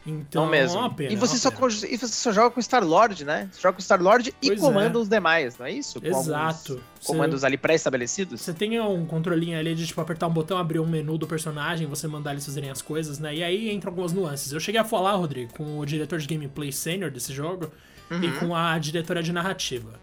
[0.06, 0.78] Então, não mesmo.
[0.78, 3.48] É uma pena, e, você é só, e você só joga com Star-Lord, né?
[3.52, 5.02] Você joga com Star-Lord e comanda é.
[5.02, 6.02] os demais, não é isso?
[6.02, 6.84] Com Exato.
[7.06, 8.42] Comandos ali pré-estabelecidos.
[8.42, 11.88] Você tem um controlinho ali de, tipo, apertar um botão, abrir um menu do personagem,
[11.88, 13.34] você mandar eles fazerem as coisas, né?
[13.34, 14.52] E aí entram algumas nuances.
[14.52, 17.72] Eu cheguei a falar, Rodrigo, com o diretor de gameplay sênior desse jogo
[18.12, 18.24] uhum.
[18.24, 20.03] e com a diretora de narrativa.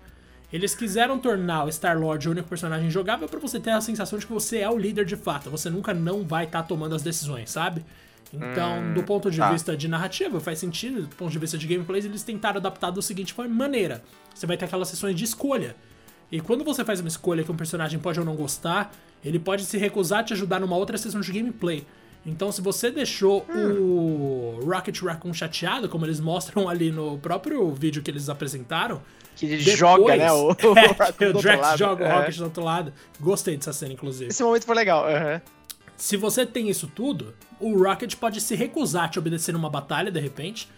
[0.53, 4.27] Eles quiseram tornar o Star-Lord o único personagem jogável para você ter a sensação de
[4.27, 5.49] que você é o líder de fato.
[5.51, 7.85] Você nunca não vai estar tá tomando as decisões, sabe?
[8.33, 9.51] Então, hum, do ponto de tá.
[9.51, 11.03] vista de narrativa, faz sentido.
[11.03, 14.03] Do ponto de vista de gameplays, eles tentaram adaptar da seguinte maneira:
[14.35, 15.77] você vai ter aquelas sessões de escolha.
[16.31, 18.93] E quando você faz uma escolha que um personagem pode ou não gostar,
[19.25, 21.85] ele pode se recusar a te ajudar numa outra sessão de gameplay.
[22.25, 24.61] Então, se você deixou hum.
[24.61, 29.01] o Rocket Raccoon chateado, como eles mostram ali no próprio vídeo que eles apresentaram,
[29.35, 30.31] que ele depois, joga, né?
[30.31, 32.93] O, é, o, o Drax joga o Rocket do outro lado.
[33.19, 34.31] Gostei dessa cena, inclusive.
[34.31, 35.07] Esse momento foi legal.
[35.07, 35.41] Uhum.
[35.97, 40.11] Se você tem isso tudo, o Rocket pode se recusar a te obedecer numa batalha,
[40.11, 40.69] de repente,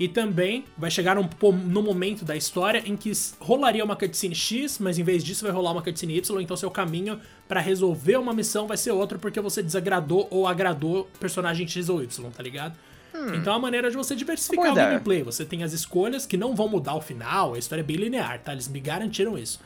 [0.00, 4.78] E também vai chegar num, no momento da história em que rolaria uma cutscene X,
[4.78, 8.32] mas em vez disso vai rolar uma cutscene Y, então seu caminho para resolver uma
[8.32, 12.78] missão vai ser outro porque você desagradou ou agradou personagem X ou Y, tá ligado?
[13.14, 13.34] Hum.
[13.34, 15.22] Então é uma maneira de você diversificar o gameplay.
[15.22, 18.40] Você tem as escolhas que não vão mudar o final, a história é bem linear,
[18.40, 18.52] tá?
[18.52, 19.60] Eles me garantiram isso.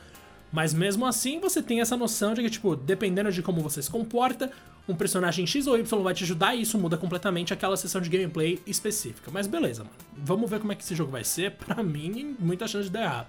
[0.51, 3.89] Mas mesmo assim, você tem essa noção de que, tipo, dependendo de como você se
[3.89, 4.51] comporta,
[4.87, 8.09] um personagem X ou Y vai te ajudar e isso muda completamente aquela sessão de
[8.09, 9.31] gameplay específica.
[9.33, 9.95] Mas beleza, mano.
[10.15, 11.51] Vamos ver como é que esse jogo vai ser.
[11.65, 13.27] Pra mim, muita chance de dar errado.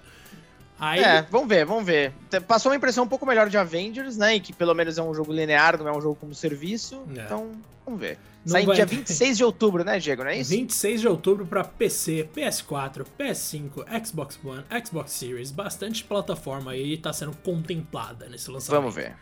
[0.79, 1.01] Aí...
[1.01, 2.13] É, vamos ver, vamos ver.
[2.47, 4.37] Passou uma impressão um pouco melhor de Avengers, né?
[4.37, 7.03] E que pelo menos é um jogo linear, não é um jogo como serviço.
[7.17, 7.23] É.
[7.23, 7.53] Então,
[7.85, 8.19] vamos ver.
[8.45, 8.77] Não Sai vai...
[8.77, 10.23] dia 26 de outubro, né, Diego?
[10.23, 10.51] Não é isso?
[10.51, 15.51] 26 de outubro para PC, PS4, PS5, Xbox One, Xbox Series.
[15.51, 18.83] Bastante plataforma aí tá sendo contemplada nesse lançamento.
[18.83, 19.17] Vamos ver.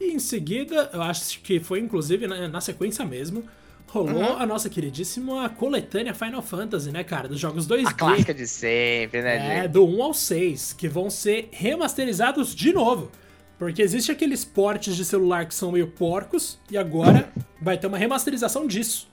[0.00, 3.44] E em seguida, eu acho que foi inclusive na, na sequência mesmo,
[3.92, 4.38] rolou uhum.
[4.38, 7.28] a nossa queridíssima coletânea Final Fantasy, né, cara?
[7.28, 7.86] Dos jogos 2D.
[7.86, 12.72] A clássica de sempre, né, É, do 1 ao 6, que vão ser remasterizados de
[12.72, 13.10] novo.
[13.58, 17.98] Porque existe aqueles portes de celular que são meio porcos, e agora vai ter uma
[17.98, 19.08] remasterização disso.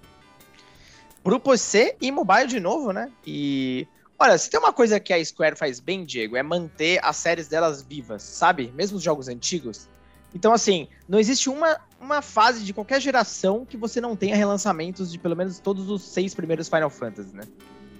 [1.24, 3.12] Pro PC e mobile de novo, né?
[3.28, 3.86] E.
[4.18, 7.48] Olha, se tem uma coisa que a Square faz bem, Diego, é manter as séries
[7.48, 8.72] delas vivas, sabe?
[8.76, 9.88] Mesmo os jogos antigos.
[10.34, 15.12] Então, assim, não existe uma, uma fase de qualquer geração que você não tenha relançamentos
[15.12, 17.44] de pelo menos todos os seis primeiros Final Fantasy, né?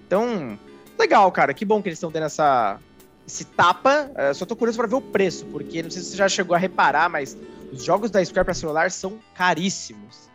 [0.06, 0.58] Então,
[0.98, 1.52] legal, cara.
[1.52, 2.78] Que bom que eles estão tendo essa,
[3.26, 4.10] esse tapa.
[4.10, 6.54] Uh, só tô curioso para ver o preço, porque não sei se você já chegou
[6.54, 7.36] a reparar, mas
[7.72, 10.30] os jogos da Square para celular são caríssimos.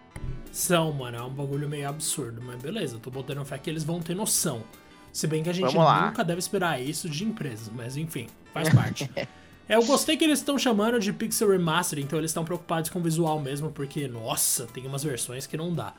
[0.51, 1.17] São, mano.
[1.17, 2.97] É um bagulho meio absurdo, mas beleza.
[2.99, 4.63] Tô botando fé que eles vão ter noção.
[5.11, 9.09] Se bem que a gente nunca deve esperar isso de empresas, mas enfim, faz parte.
[9.67, 12.99] É, eu gostei que eles estão chamando de Pixel Remaster, então eles estão preocupados com
[12.99, 15.93] o visual mesmo, porque, nossa, tem umas versões que não dá.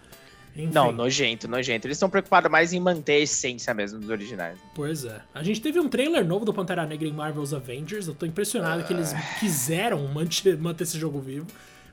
[0.54, 0.72] Enfim.
[0.72, 1.86] Não, nojento, nojento.
[1.86, 4.58] Eles estão preocupados mais em manter a essência mesmo dos originais.
[4.74, 5.20] Pois é.
[5.34, 8.06] A gente teve um trailer novo do Pantera Negra em Marvel's Avengers.
[8.06, 9.20] Eu tô impressionado que eles ah.
[9.38, 11.46] quiseram manter, manter esse jogo vivo.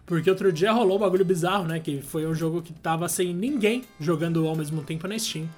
[0.06, 1.80] Porque outro dia rolou um bagulho bizarro, né?
[1.80, 5.50] Que foi um jogo que tava sem ninguém jogando ao mesmo tempo na Steam.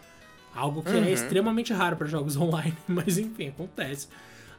[0.56, 1.04] Algo que é uhum.
[1.04, 4.08] é extremamente raro para jogos online, mas enfim, acontece.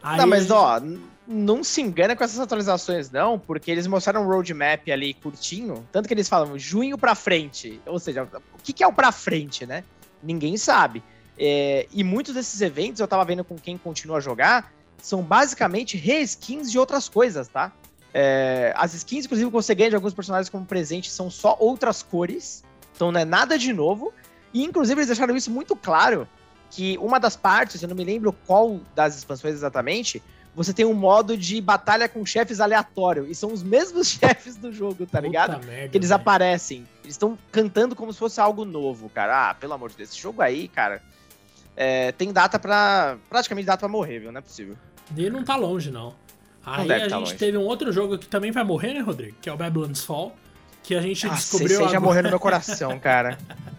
[0.03, 0.81] Aí não, mas ó,
[1.27, 6.07] não se engana com essas atualizações, não, porque eles mostraram um roadmap ali curtinho, tanto
[6.07, 7.81] que eles falam junho pra frente.
[7.87, 9.83] Ou seja, o que, que é o pra frente, né?
[10.23, 11.03] Ninguém sabe.
[11.39, 15.97] É, e muitos desses eventos, eu tava vendo com quem continua a jogar, são basicamente
[15.97, 17.73] reskins de outras coisas, tá?
[18.15, 22.03] É, as skins, inclusive, que você ganha de alguns personagens como presente são só outras
[22.03, 24.13] cores, então não é nada de novo.
[24.55, 26.27] E, inclusive, eles deixaram isso muito claro
[26.71, 30.23] que uma das partes, eu não me lembro qual das expansões exatamente,
[30.55, 33.27] você tem um modo de batalha com chefes aleatório.
[33.29, 35.65] E são os mesmos chefes do jogo, tá ligado?
[35.65, 36.87] Merda, que eles aparecem.
[37.05, 39.51] Eles estão cantando como se fosse algo novo, cara.
[39.51, 41.03] Ah, pelo amor de Deus, esse jogo aí, cara,
[41.77, 43.19] é, tem data pra.
[43.29, 44.33] praticamente data pra morrer, viu?
[44.33, 44.77] Não é possível.
[45.15, 46.15] E não tá longe, não.
[46.65, 49.37] Aí a tá gente teve um outro jogo que também vai morrer, né, Rodrigo?
[49.41, 50.35] Que é o Babylon's Fall.
[50.83, 51.69] Que a gente ah, descobriu.
[51.69, 51.93] Você agora...
[51.93, 53.39] já morreu no meu coração, cara.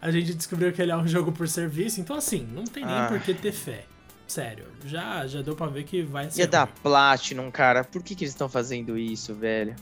[0.00, 2.94] a gente descobriu que ele é um jogo por serviço, então assim, não tem nem
[2.94, 3.06] ah.
[3.08, 3.84] por que ter fé.
[4.26, 6.40] Sério, já, já deu pra ver que vai ser.
[6.40, 7.82] E é da Platinum, cara.
[7.82, 9.74] Por que, que eles estão fazendo isso, velho?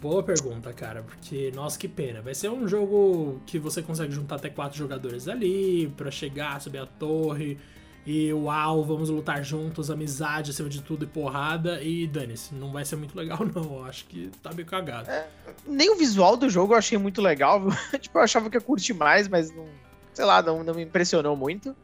[0.00, 2.22] Boa pergunta, cara, porque, nossa, que pena.
[2.22, 6.78] Vai ser um jogo que você consegue juntar até quatro jogadores ali para chegar, subir
[6.78, 7.58] a torre,
[8.06, 11.82] e uau, vamos lutar juntos, amizade acima de tudo e porrada.
[11.82, 13.84] E dane-se, não vai ser muito legal, não.
[13.84, 15.10] Acho que tá meio cagado.
[15.10, 15.26] É,
[15.66, 17.62] nem o visual do jogo eu achei muito legal.
[18.00, 19.66] tipo, eu achava que ia curtir mais, mas não.
[20.14, 21.76] Sei lá, não, não me impressionou muito.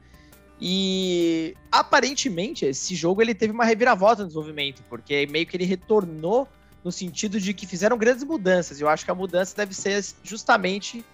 [0.60, 6.48] E aparentemente esse jogo ele teve uma reviravolta no desenvolvimento, porque meio que ele retornou
[6.82, 8.80] no sentido de que fizeram grandes mudanças.
[8.80, 11.04] Eu acho que a mudança deve ser justamente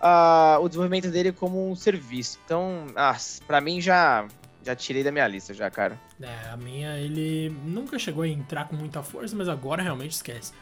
[0.00, 2.38] uh, o desenvolvimento dele como um serviço.
[2.44, 4.26] Então, ah, para mim já
[4.64, 5.98] já tirei da minha lista, já, cara.
[6.20, 10.52] É, a minha, ele nunca chegou a entrar com muita força, mas agora realmente esquece.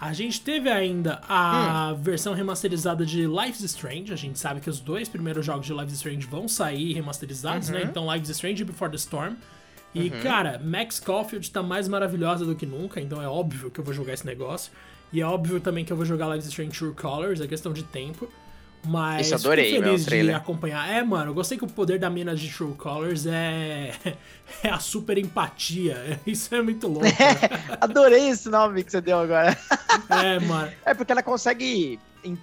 [0.00, 2.02] A gente teve ainda a hum.
[2.02, 4.12] versão remasterizada de Life is Strange.
[4.12, 7.68] A gente sabe que os dois primeiros jogos de Life is Strange vão sair remasterizados,
[7.68, 7.78] né?
[7.78, 7.84] uhum.
[7.84, 7.90] né?
[7.90, 9.36] Então, Life is Strange e Before the Storm.
[9.94, 10.20] E, uhum.
[10.22, 13.94] cara, Max Caulfield tá mais maravilhosa do que nunca, então é óbvio que eu vou
[13.94, 14.72] jogar esse negócio.
[15.12, 17.72] E é óbvio também que eu vou jogar Life is Strange True Colors, é questão
[17.72, 18.28] de tempo.
[18.84, 20.88] Mas Isso, adorei, fico feliz de acompanhar.
[20.90, 23.94] É, mano, eu gostei que o poder da mina de True Colors é,
[24.62, 26.20] é a super empatia.
[26.26, 27.06] Isso é muito louco.
[27.06, 29.56] É, adorei esse nome que você deu agora.
[30.10, 30.70] É, mano.
[30.84, 31.98] É porque ela consegue,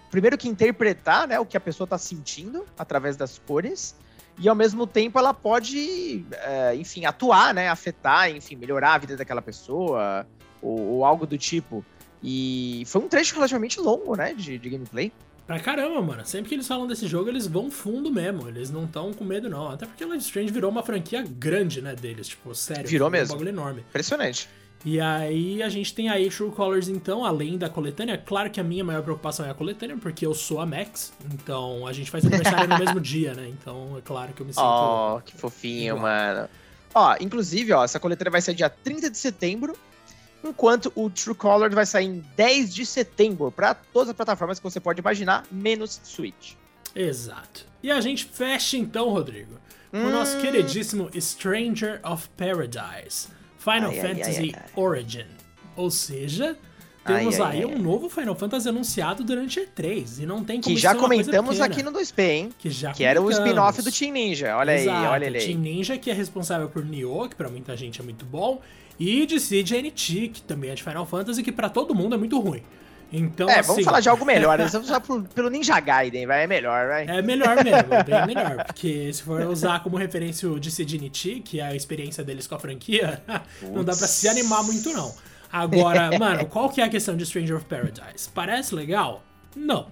[0.10, 3.96] primeiro que interpretar, né, o que a pessoa tá sentindo através das cores.
[4.40, 7.70] E ao mesmo tempo ela pode, é, enfim, atuar, né?
[7.70, 10.26] Afetar, enfim, melhorar a vida daquela pessoa,
[10.62, 11.86] ou, ou algo do tipo.
[12.24, 14.34] E foi um trecho relativamente longo, né?
[14.34, 15.12] De, de gameplay.
[15.52, 16.26] Pra caramba, mano.
[16.26, 18.48] Sempre que eles falam desse jogo, eles vão fundo mesmo.
[18.48, 19.70] Eles não estão com medo, não.
[19.70, 22.30] Até porque Life Strange virou uma franquia grande, né, deles.
[22.30, 22.88] Tipo, sério.
[22.88, 23.34] Virou mesmo.
[23.34, 23.82] Um bagulho enorme.
[23.82, 24.48] Impressionante.
[24.86, 28.18] E aí a gente tem aí True Colors, então, além da coletânea.
[28.18, 31.12] Claro que a minha maior preocupação é a coletânea, porque eu sou a Max.
[31.34, 33.50] Então a gente faz aniversário no mesmo dia, né?
[33.50, 34.64] Então é claro que eu me sinto.
[34.64, 36.00] Oh, que fofinho, igual.
[36.00, 36.48] mano.
[36.96, 39.76] Ó, inclusive, ó, essa coletânea vai ser dia 30 de setembro
[40.44, 44.64] enquanto o True Color vai sair em 10 de setembro para todas as plataformas que
[44.64, 46.54] você pode imaginar, menos Switch.
[46.96, 47.66] Exato.
[47.82, 49.56] E a gente fecha então, Rodrigo,
[49.90, 50.08] com hum...
[50.08, 53.28] o nosso queridíssimo Stranger of Paradise,
[53.58, 55.28] Final ai, Fantasy ai, ai, Origin.
[55.76, 56.58] Ou seja,
[57.06, 60.94] temos aí um novo Final Fantasy anunciado durante E3 e não tem como Que já
[60.94, 62.50] comentamos aqui no 2P, hein?
[62.58, 64.56] Que já Que era o spin-off do Team Ninja.
[64.56, 65.46] Olha Exato, aí, olha ele aí.
[65.46, 68.62] Team Ninja que é responsável por Nioh, que pra muita gente é muito bom,
[69.02, 72.40] e de CGNT, que também é de Final Fantasy, que para todo mundo é muito
[72.40, 72.62] ruim.
[73.12, 73.70] Então, é, assim...
[73.70, 74.60] vamos falar de algo melhor.
[74.60, 74.68] Né?
[74.72, 77.08] Vamos usar pelo Ninja Gaiden, vai, é melhor, vai.
[77.08, 78.64] É melhor mesmo, é bem melhor.
[78.64, 82.56] Porque se for usar como referência o de CGNT, que é a experiência deles com
[82.56, 83.22] a franquia,
[83.74, 85.14] não dá pra se animar muito, não.
[85.52, 88.30] Agora, mano, qual que é a questão de Stranger of Paradise?
[88.34, 89.24] Parece legal?
[89.56, 89.88] Não.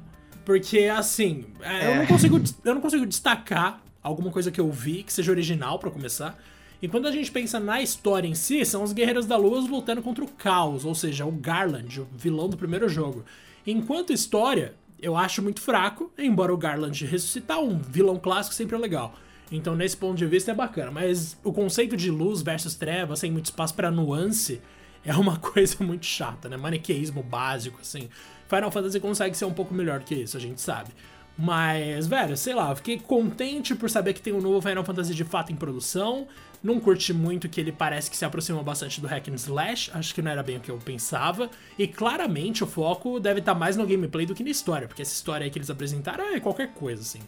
[0.46, 1.92] Porque, assim, é.
[1.92, 5.78] eu, não consigo, eu não consigo destacar alguma coisa que eu vi que seja original
[5.80, 6.38] para começar.
[6.82, 10.02] E quando a gente pensa na história em si, são os Guerreiros da Luz lutando
[10.02, 13.26] contra o Caos, ou seja, o Garland, o vilão do primeiro jogo.
[13.68, 18.80] Enquanto história, eu acho muito fraco, embora o Garland ressuscitar um vilão clássico sempre é
[18.80, 19.14] legal.
[19.52, 20.92] Então, nesse ponto de vista, é bacana.
[20.92, 24.62] Mas o conceito de luz versus trevas, sem muito espaço para nuance,
[25.04, 26.56] é uma coisa muito chata, né?
[26.56, 28.10] Maniqueísmo básico, assim.
[28.48, 30.92] Final Fantasy consegue ser um pouco melhor que isso, a gente sabe.
[31.42, 35.24] Mas, velho, sei lá, fiquei contente por saber que tem um novo Final Fantasy de
[35.24, 36.28] fato em produção.
[36.62, 40.14] Não curti muito que ele parece que se aproxima bastante do hack and slash, acho
[40.14, 41.50] que não era bem o que eu pensava.
[41.78, 45.02] E claramente o foco deve estar tá mais no gameplay do que na história, porque
[45.02, 47.22] essa história aí que eles apresentaram é qualquer coisa, assim.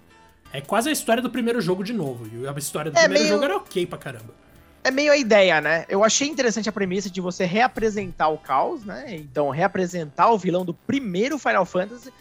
[0.52, 3.24] É quase a história do primeiro jogo de novo, e a história do é primeiro
[3.24, 3.34] meio...
[3.34, 4.36] jogo era ok pra caramba.
[4.84, 5.86] É meio a ideia, né?
[5.88, 9.06] Eu achei interessante a premissa de você reapresentar o caos, né?
[9.16, 12.12] Então, reapresentar o vilão do primeiro Final Fantasy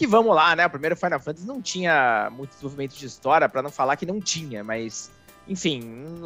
[0.00, 0.64] que vamos lá, né?
[0.64, 4.18] O primeiro Final Fantasy não tinha muito desenvolvimento de história, para não falar que não
[4.18, 5.10] tinha, mas
[5.46, 5.82] enfim,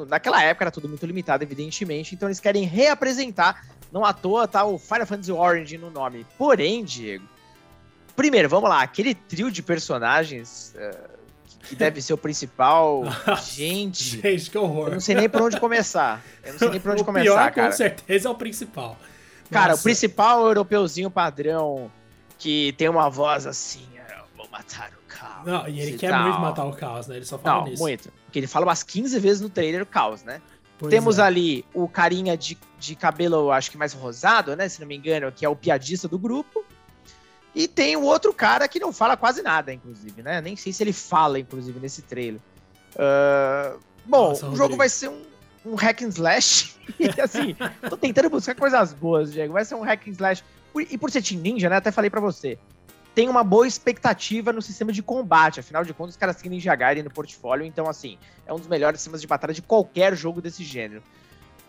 [0.07, 4.65] naquela época era tudo muito limitado, evidentemente, então eles querem reapresentar, não à toa tá
[4.65, 6.25] o Final Fantasy Origin no nome.
[6.39, 7.25] Porém, Diego,
[8.15, 11.19] primeiro, vamos lá, aquele trio de personagens uh,
[11.65, 13.03] que deve ser o principal,
[13.43, 14.21] gente...
[14.21, 14.87] Gente, que horror.
[14.87, 17.25] Eu não sei nem por onde começar, eu não sei nem por onde o começar,
[17.25, 17.71] pior, cara.
[17.73, 18.97] com certeza é o principal.
[19.51, 19.81] Cara, Nossa.
[19.81, 21.91] o principal europeuzinho padrão
[22.39, 23.87] que tem uma voz assim,
[24.37, 25.47] vou matar o caos.
[25.47, 26.23] Não, e ele e quer tal.
[26.23, 27.17] muito matar o caos, né?
[27.17, 27.83] Ele só fala Não, nisso.
[27.83, 28.13] muito.
[28.27, 30.41] Porque ele fala umas 15 vezes no trailer o caos, né?
[30.79, 31.23] Pois Temos é.
[31.23, 34.69] ali o carinha de, de cabelo, acho que mais rosado, né?
[34.69, 36.65] Se não me engano, que é o piadista do grupo.
[37.55, 40.41] E tem o outro cara que não fala quase nada, inclusive, né?
[40.41, 42.41] Nem sei se ele fala, inclusive, nesse trailer.
[42.95, 44.57] Uh, bom, Nossa, o Rodrigo.
[44.57, 45.23] jogo vai ser um,
[45.65, 46.75] um hack and slash.
[46.99, 47.57] e assim,
[47.89, 49.53] tô tentando buscar coisas boas, Diego.
[49.53, 50.43] Vai ser um hack and slash
[50.81, 51.77] e por ser Team Ninja, né?
[51.77, 52.59] Até falei para você.
[53.15, 55.61] Tem uma boa expectativa no sistema de combate.
[55.61, 57.65] Afinal de contas, os caras têm Ninja Gaiden no portfólio.
[57.65, 61.03] Então, assim, é um dos melhores sistemas de batalha de qualquer jogo desse gênero.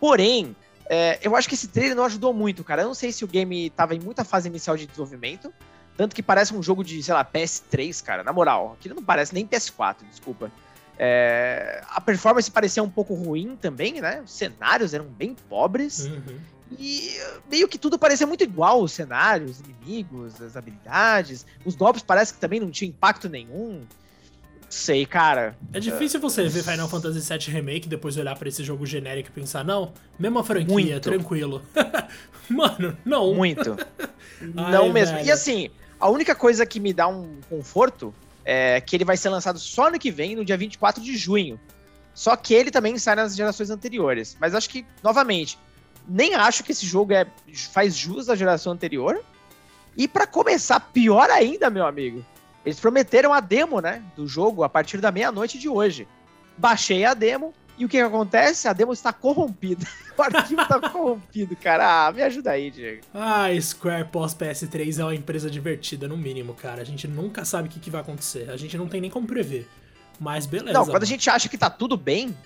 [0.00, 0.56] Porém,
[0.88, 2.82] é, eu acho que esse trailer não ajudou muito, cara.
[2.82, 5.52] Eu não sei se o game tava em muita fase inicial de desenvolvimento.
[5.96, 8.22] Tanto que parece um jogo de, sei lá, PS3, cara.
[8.22, 10.50] Na moral, aquilo não parece nem PS4, desculpa.
[10.98, 14.20] É, a performance parecia um pouco ruim também, né?
[14.22, 16.06] Os cenários eram bem pobres.
[16.06, 16.38] Uhum.
[16.78, 17.16] E
[17.48, 21.46] meio que tudo parecia muito igual, os cenários, os inimigos, as habilidades.
[21.64, 23.82] Os golpes parece que também não tinham impacto nenhum.
[24.68, 25.56] Sei, cara.
[25.72, 29.32] É difícil você ver Final Fantasy VII Remake depois olhar para esse jogo genérico e
[29.32, 31.00] pensar, não, mesma franquia, muito.
[31.00, 31.62] tranquilo.
[32.50, 33.32] Mano, não.
[33.32, 33.76] Muito.
[34.42, 35.16] não Ai, mesmo.
[35.16, 35.28] Velho.
[35.28, 38.12] E assim, a única coisa que me dá um conforto
[38.44, 41.60] é que ele vai ser lançado só no que vem, no dia 24 de junho.
[42.12, 44.36] Só que ele também sai nas gerações anteriores.
[44.40, 45.58] Mas acho que, novamente,
[46.08, 47.26] nem acho que esse jogo é,
[47.72, 49.22] faz jus à geração anterior.
[49.96, 52.24] E para começar, pior ainda, meu amigo,
[52.64, 56.06] eles prometeram a demo, né, do jogo a partir da meia-noite de hoje.
[56.58, 58.68] Baixei a demo e o que, que acontece?
[58.68, 59.86] A demo está corrompida.
[60.16, 62.06] o arquivo está corrompido, cara.
[62.06, 63.02] Ah, me ajuda aí, Diego.
[63.14, 66.82] Ah, Square pós PS3 é uma empresa divertida, no mínimo, cara.
[66.82, 68.50] A gente nunca sabe o que, que vai acontecer.
[68.50, 69.68] A gente não tem nem como prever.
[70.18, 70.72] Mas beleza.
[70.72, 71.04] Não, quando mano.
[71.04, 72.36] a gente acha que tá tudo bem,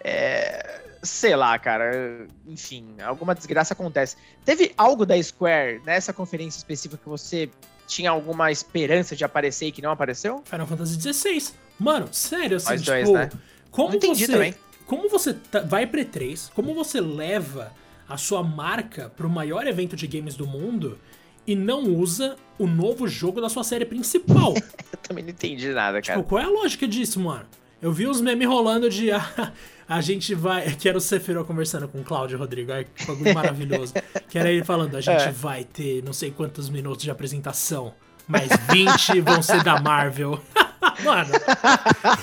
[0.00, 2.26] é sei lá, cara.
[2.46, 4.16] Enfim, alguma desgraça acontece.
[4.44, 7.50] Teve algo da Square nessa conferência específica que você
[7.86, 10.42] tinha alguma esperança de aparecer e que não apareceu?
[10.44, 11.54] Final Fantasy XVI.
[11.78, 13.30] Mano, sério, assim, Nós tipo, dois, né?
[13.70, 14.54] como entendi você, também.
[14.86, 17.72] Como você tá, vai pra E3, como você leva
[18.08, 20.98] a sua marca pro maior evento de games do mundo
[21.46, 24.54] e não usa o novo jogo da sua série principal?
[24.92, 26.18] Eu também não entendi nada, cara.
[26.18, 27.46] Tipo, qual é a lógica disso, mano?
[27.80, 29.52] Eu vi os memes rolando de ah,
[29.88, 30.74] a gente vai.
[30.74, 32.72] Que era o Sephiroth conversando com o Cláudio Rodrigo.
[32.72, 33.94] Ai, que bagulho maravilhoso.
[34.28, 35.30] que era ele falando: a gente é.
[35.30, 37.94] vai ter não sei quantos minutos de apresentação,
[38.26, 40.40] mas 20 vão ser da Marvel.
[41.04, 41.30] Mano,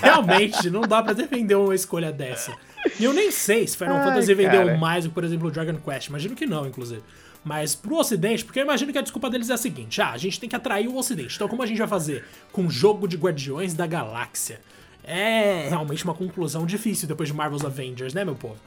[0.02, 2.54] realmente não dá pra defender uma escolha dessa.
[3.00, 5.52] E eu nem sei se Final Ai, Fantasy vendeu mais do que, por exemplo, o
[5.52, 6.08] Dragon Quest.
[6.08, 7.02] Imagino que não, inclusive.
[7.44, 10.18] Mas pro Ocidente, porque eu imagino que a desculpa deles é a seguinte: ah, a
[10.18, 11.36] gente tem que atrair o Ocidente.
[11.36, 14.60] Então, como a gente vai fazer com o jogo de Guardiões da Galáxia?
[15.08, 18.58] É realmente uma conclusão difícil depois de Marvel's Avengers, né, meu povo?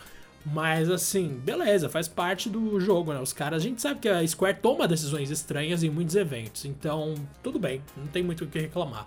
[0.46, 3.20] Mas assim, beleza, faz parte do jogo, né?
[3.20, 7.14] Os caras, a gente sabe que a Square toma decisões estranhas em muitos eventos, então
[7.42, 9.06] tudo bem, não tem muito o que reclamar.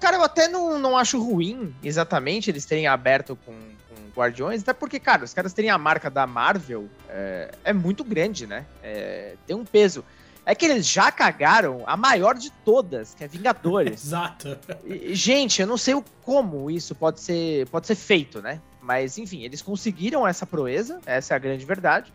[0.00, 4.72] Cara, eu até não, não acho ruim exatamente eles terem aberto com, com Guardiões, até
[4.72, 8.64] porque, cara, os caras terem a marca da Marvel é, é muito grande, né?
[8.82, 10.04] É, tem um peso.
[10.48, 14.02] É que eles já cagaram a maior de todas, que é Vingadores.
[14.02, 14.58] Exato.
[14.82, 18.58] E, gente, eu não sei como isso pode ser, pode ser feito, né?
[18.80, 22.10] Mas, enfim, eles conseguiram essa proeza, essa é a grande verdade.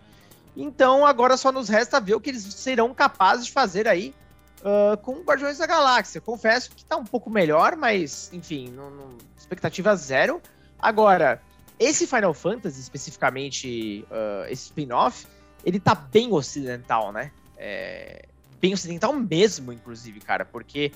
[0.57, 4.15] Então, agora só nos resta ver o que eles serão capazes de fazer aí
[4.61, 6.19] uh, com Guardiões da Galáxia.
[6.19, 10.41] Confesso que tá um pouco melhor, mas, enfim, não, não, expectativa zero.
[10.79, 11.39] Agora,
[11.79, 15.27] esse Final Fantasy, especificamente, uh, esse spin-off,
[15.63, 17.31] ele tá bem ocidental, né?
[17.63, 18.25] É,
[18.59, 20.91] bem ocidental mesmo, inclusive, cara, porque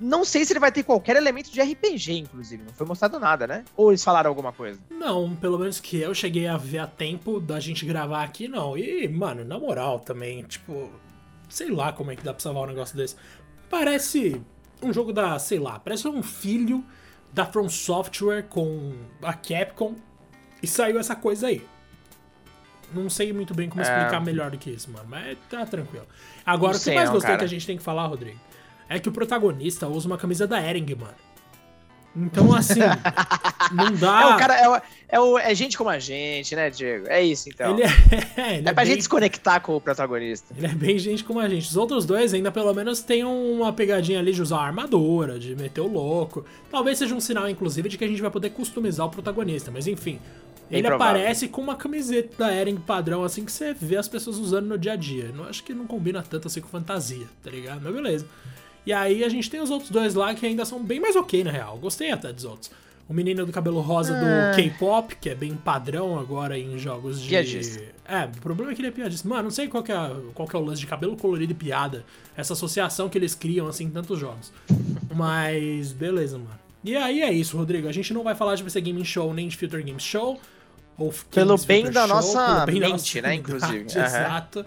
[0.00, 2.64] não sei se ele vai ter qualquer elemento de RPG, inclusive.
[2.64, 3.64] Não foi mostrado nada, né?
[3.76, 4.80] Ou eles falaram alguma coisa?
[4.90, 8.76] Não, pelo menos que eu cheguei a ver a tempo da gente gravar aqui, não.
[8.76, 10.90] E, mano, na moral também, tipo,
[11.48, 13.14] sei lá como é que dá pra salvar um negócio desse.
[13.68, 14.42] Parece
[14.82, 16.84] um jogo da, sei lá, parece um filho
[17.32, 19.94] da From Software com a Capcom
[20.60, 21.64] e saiu essa coisa aí.
[22.92, 24.20] Não sei muito bem como explicar é...
[24.20, 25.06] melhor do que isso, mano.
[25.08, 26.06] Mas tá tranquilo.
[26.44, 27.38] Agora, o que mais não, gostei cara.
[27.38, 28.38] que a gente tem que falar, Rodrigo,
[28.88, 31.14] é que o protagonista usa uma camisa da Ering, mano.
[32.16, 32.80] Então, assim,
[33.72, 34.22] não dá.
[34.22, 37.06] É o cara, é, o, é, o, é gente como a gente, né, Diego?
[37.08, 37.72] É isso, então.
[37.72, 37.86] Ele é,
[38.58, 40.52] ele é, é pra bem, gente se conectar com o protagonista.
[40.56, 41.68] Ele é bem gente como a gente.
[41.68, 45.54] Os outros dois ainda, pelo menos, tem uma pegadinha ali de usar a armadura, de
[45.54, 46.44] meter o louco.
[46.68, 49.70] Talvez seja um sinal, inclusive, de que a gente vai poder customizar o protagonista.
[49.70, 50.18] Mas, enfim,
[50.70, 54.66] ele aparece com uma camiseta da Eren padrão, assim, que você vê as pessoas usando
[54.66, 55.30] no dia a dia.
[55.34, 57.80] Não acho que não combina tanto assim com fantasia, tá ligado?
[57.82, 58.26] Mas beleza.
[58.86, 61.44] E aí a gente tem os outros dois lá que ainda são bem mais ok,
[61.44, 61.76] na real.
[61.78, 62.70] Gostei até dos outros.
[63.08, 64.52] O menino do cabelo rosa do ah.
[64.54, 67.28] K-pop, que é bem padrão agora em jogos de.
[67.28, 67.82] Piadista.
[68.06, 69.28] É, o problema é que ele é piadista.
[69.28, 71.54] Mano, não sei qual que, é, qual que é o lance de cabelo colorido e
[71.54, 72.04] piada.
[72.36, 74.52] Essa associação que eles criam, assim, em tantos jogos.
[75.12, 76.58] Mas, beleza, mano.
[76.84, 77.88] E aí é isso, Rodrigo.
[77.88, 80.40] A gente não vai falar de PC Gaming Show nem de Future Games Show.
[81.00, 83.70] Ou pelo bem da show, nossa bem mente, da nossa né, inclusive.
[83.96, 84.04] Uhum.
[84.04, 84.66] Exato.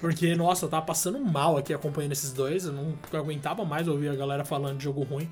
[0.00, 2.66] Porque, nossa, eu tava passando mal aqui acompanhando esses dois.
[2.66, 5.28] Eu não aguentava mais ouvir a galera falando de jogo ruim.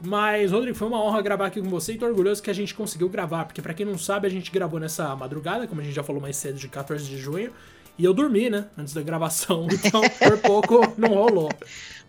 [0.00, 2.74] Mas, Rodrigo, foi uma honra gravar aqui com você e tô orgulhoso que a gente
[2.74, 3.44] conseguiu gravar.
[3.44, 6.20] Porque, para quem não sabe, a gente gravou nessa madrugada, como a gente já falou
[6.20, 7.52] mais cedo, de 14 de junho.
[7.96, 8.66] E eu dormi, né?
[8.76, 9.66] Antes da gravação.
[9.84, 11.50] Então, por pouco, não rolou.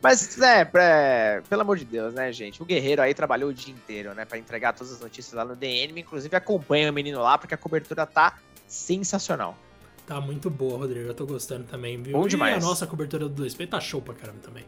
[0.01, 2.61] Mas, é, pra, pelo amor de Deus, né, gente?
[2.61, 5.55] O Guerreiro aí trabalhou o dia inteiro, né, pra entregar todas as notícias lá no
[5.55, 5.99] DN.
[5.99, 9.57] Inclusive, acompanha o menino lá, porque a cobertura tá sensacional.
[10.05, 11.07] Tá muito boa, Rodrigo.
[11.07, 12.13] Eu tô gostando também, viu?
[12.13, 12.55] Bom demais.
[12.55, 14.63] E a nossa cobertura do 2P tá show pra caramba também.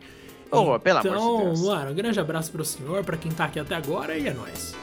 [0.49, 1.61] Oh, então, pelo amor de então, Deus.
[1.61, 4.73] mano, um grande abraço pro senhor, pra quem tá aqui até agora e é nóis.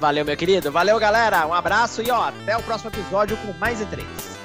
[0.00, 0.72] Valeu, meu querido.
[0.72, 1.46] Valeu, galera.
[1.46, 4.41] Um abraço e ó, até o próximo episódio com mais E3.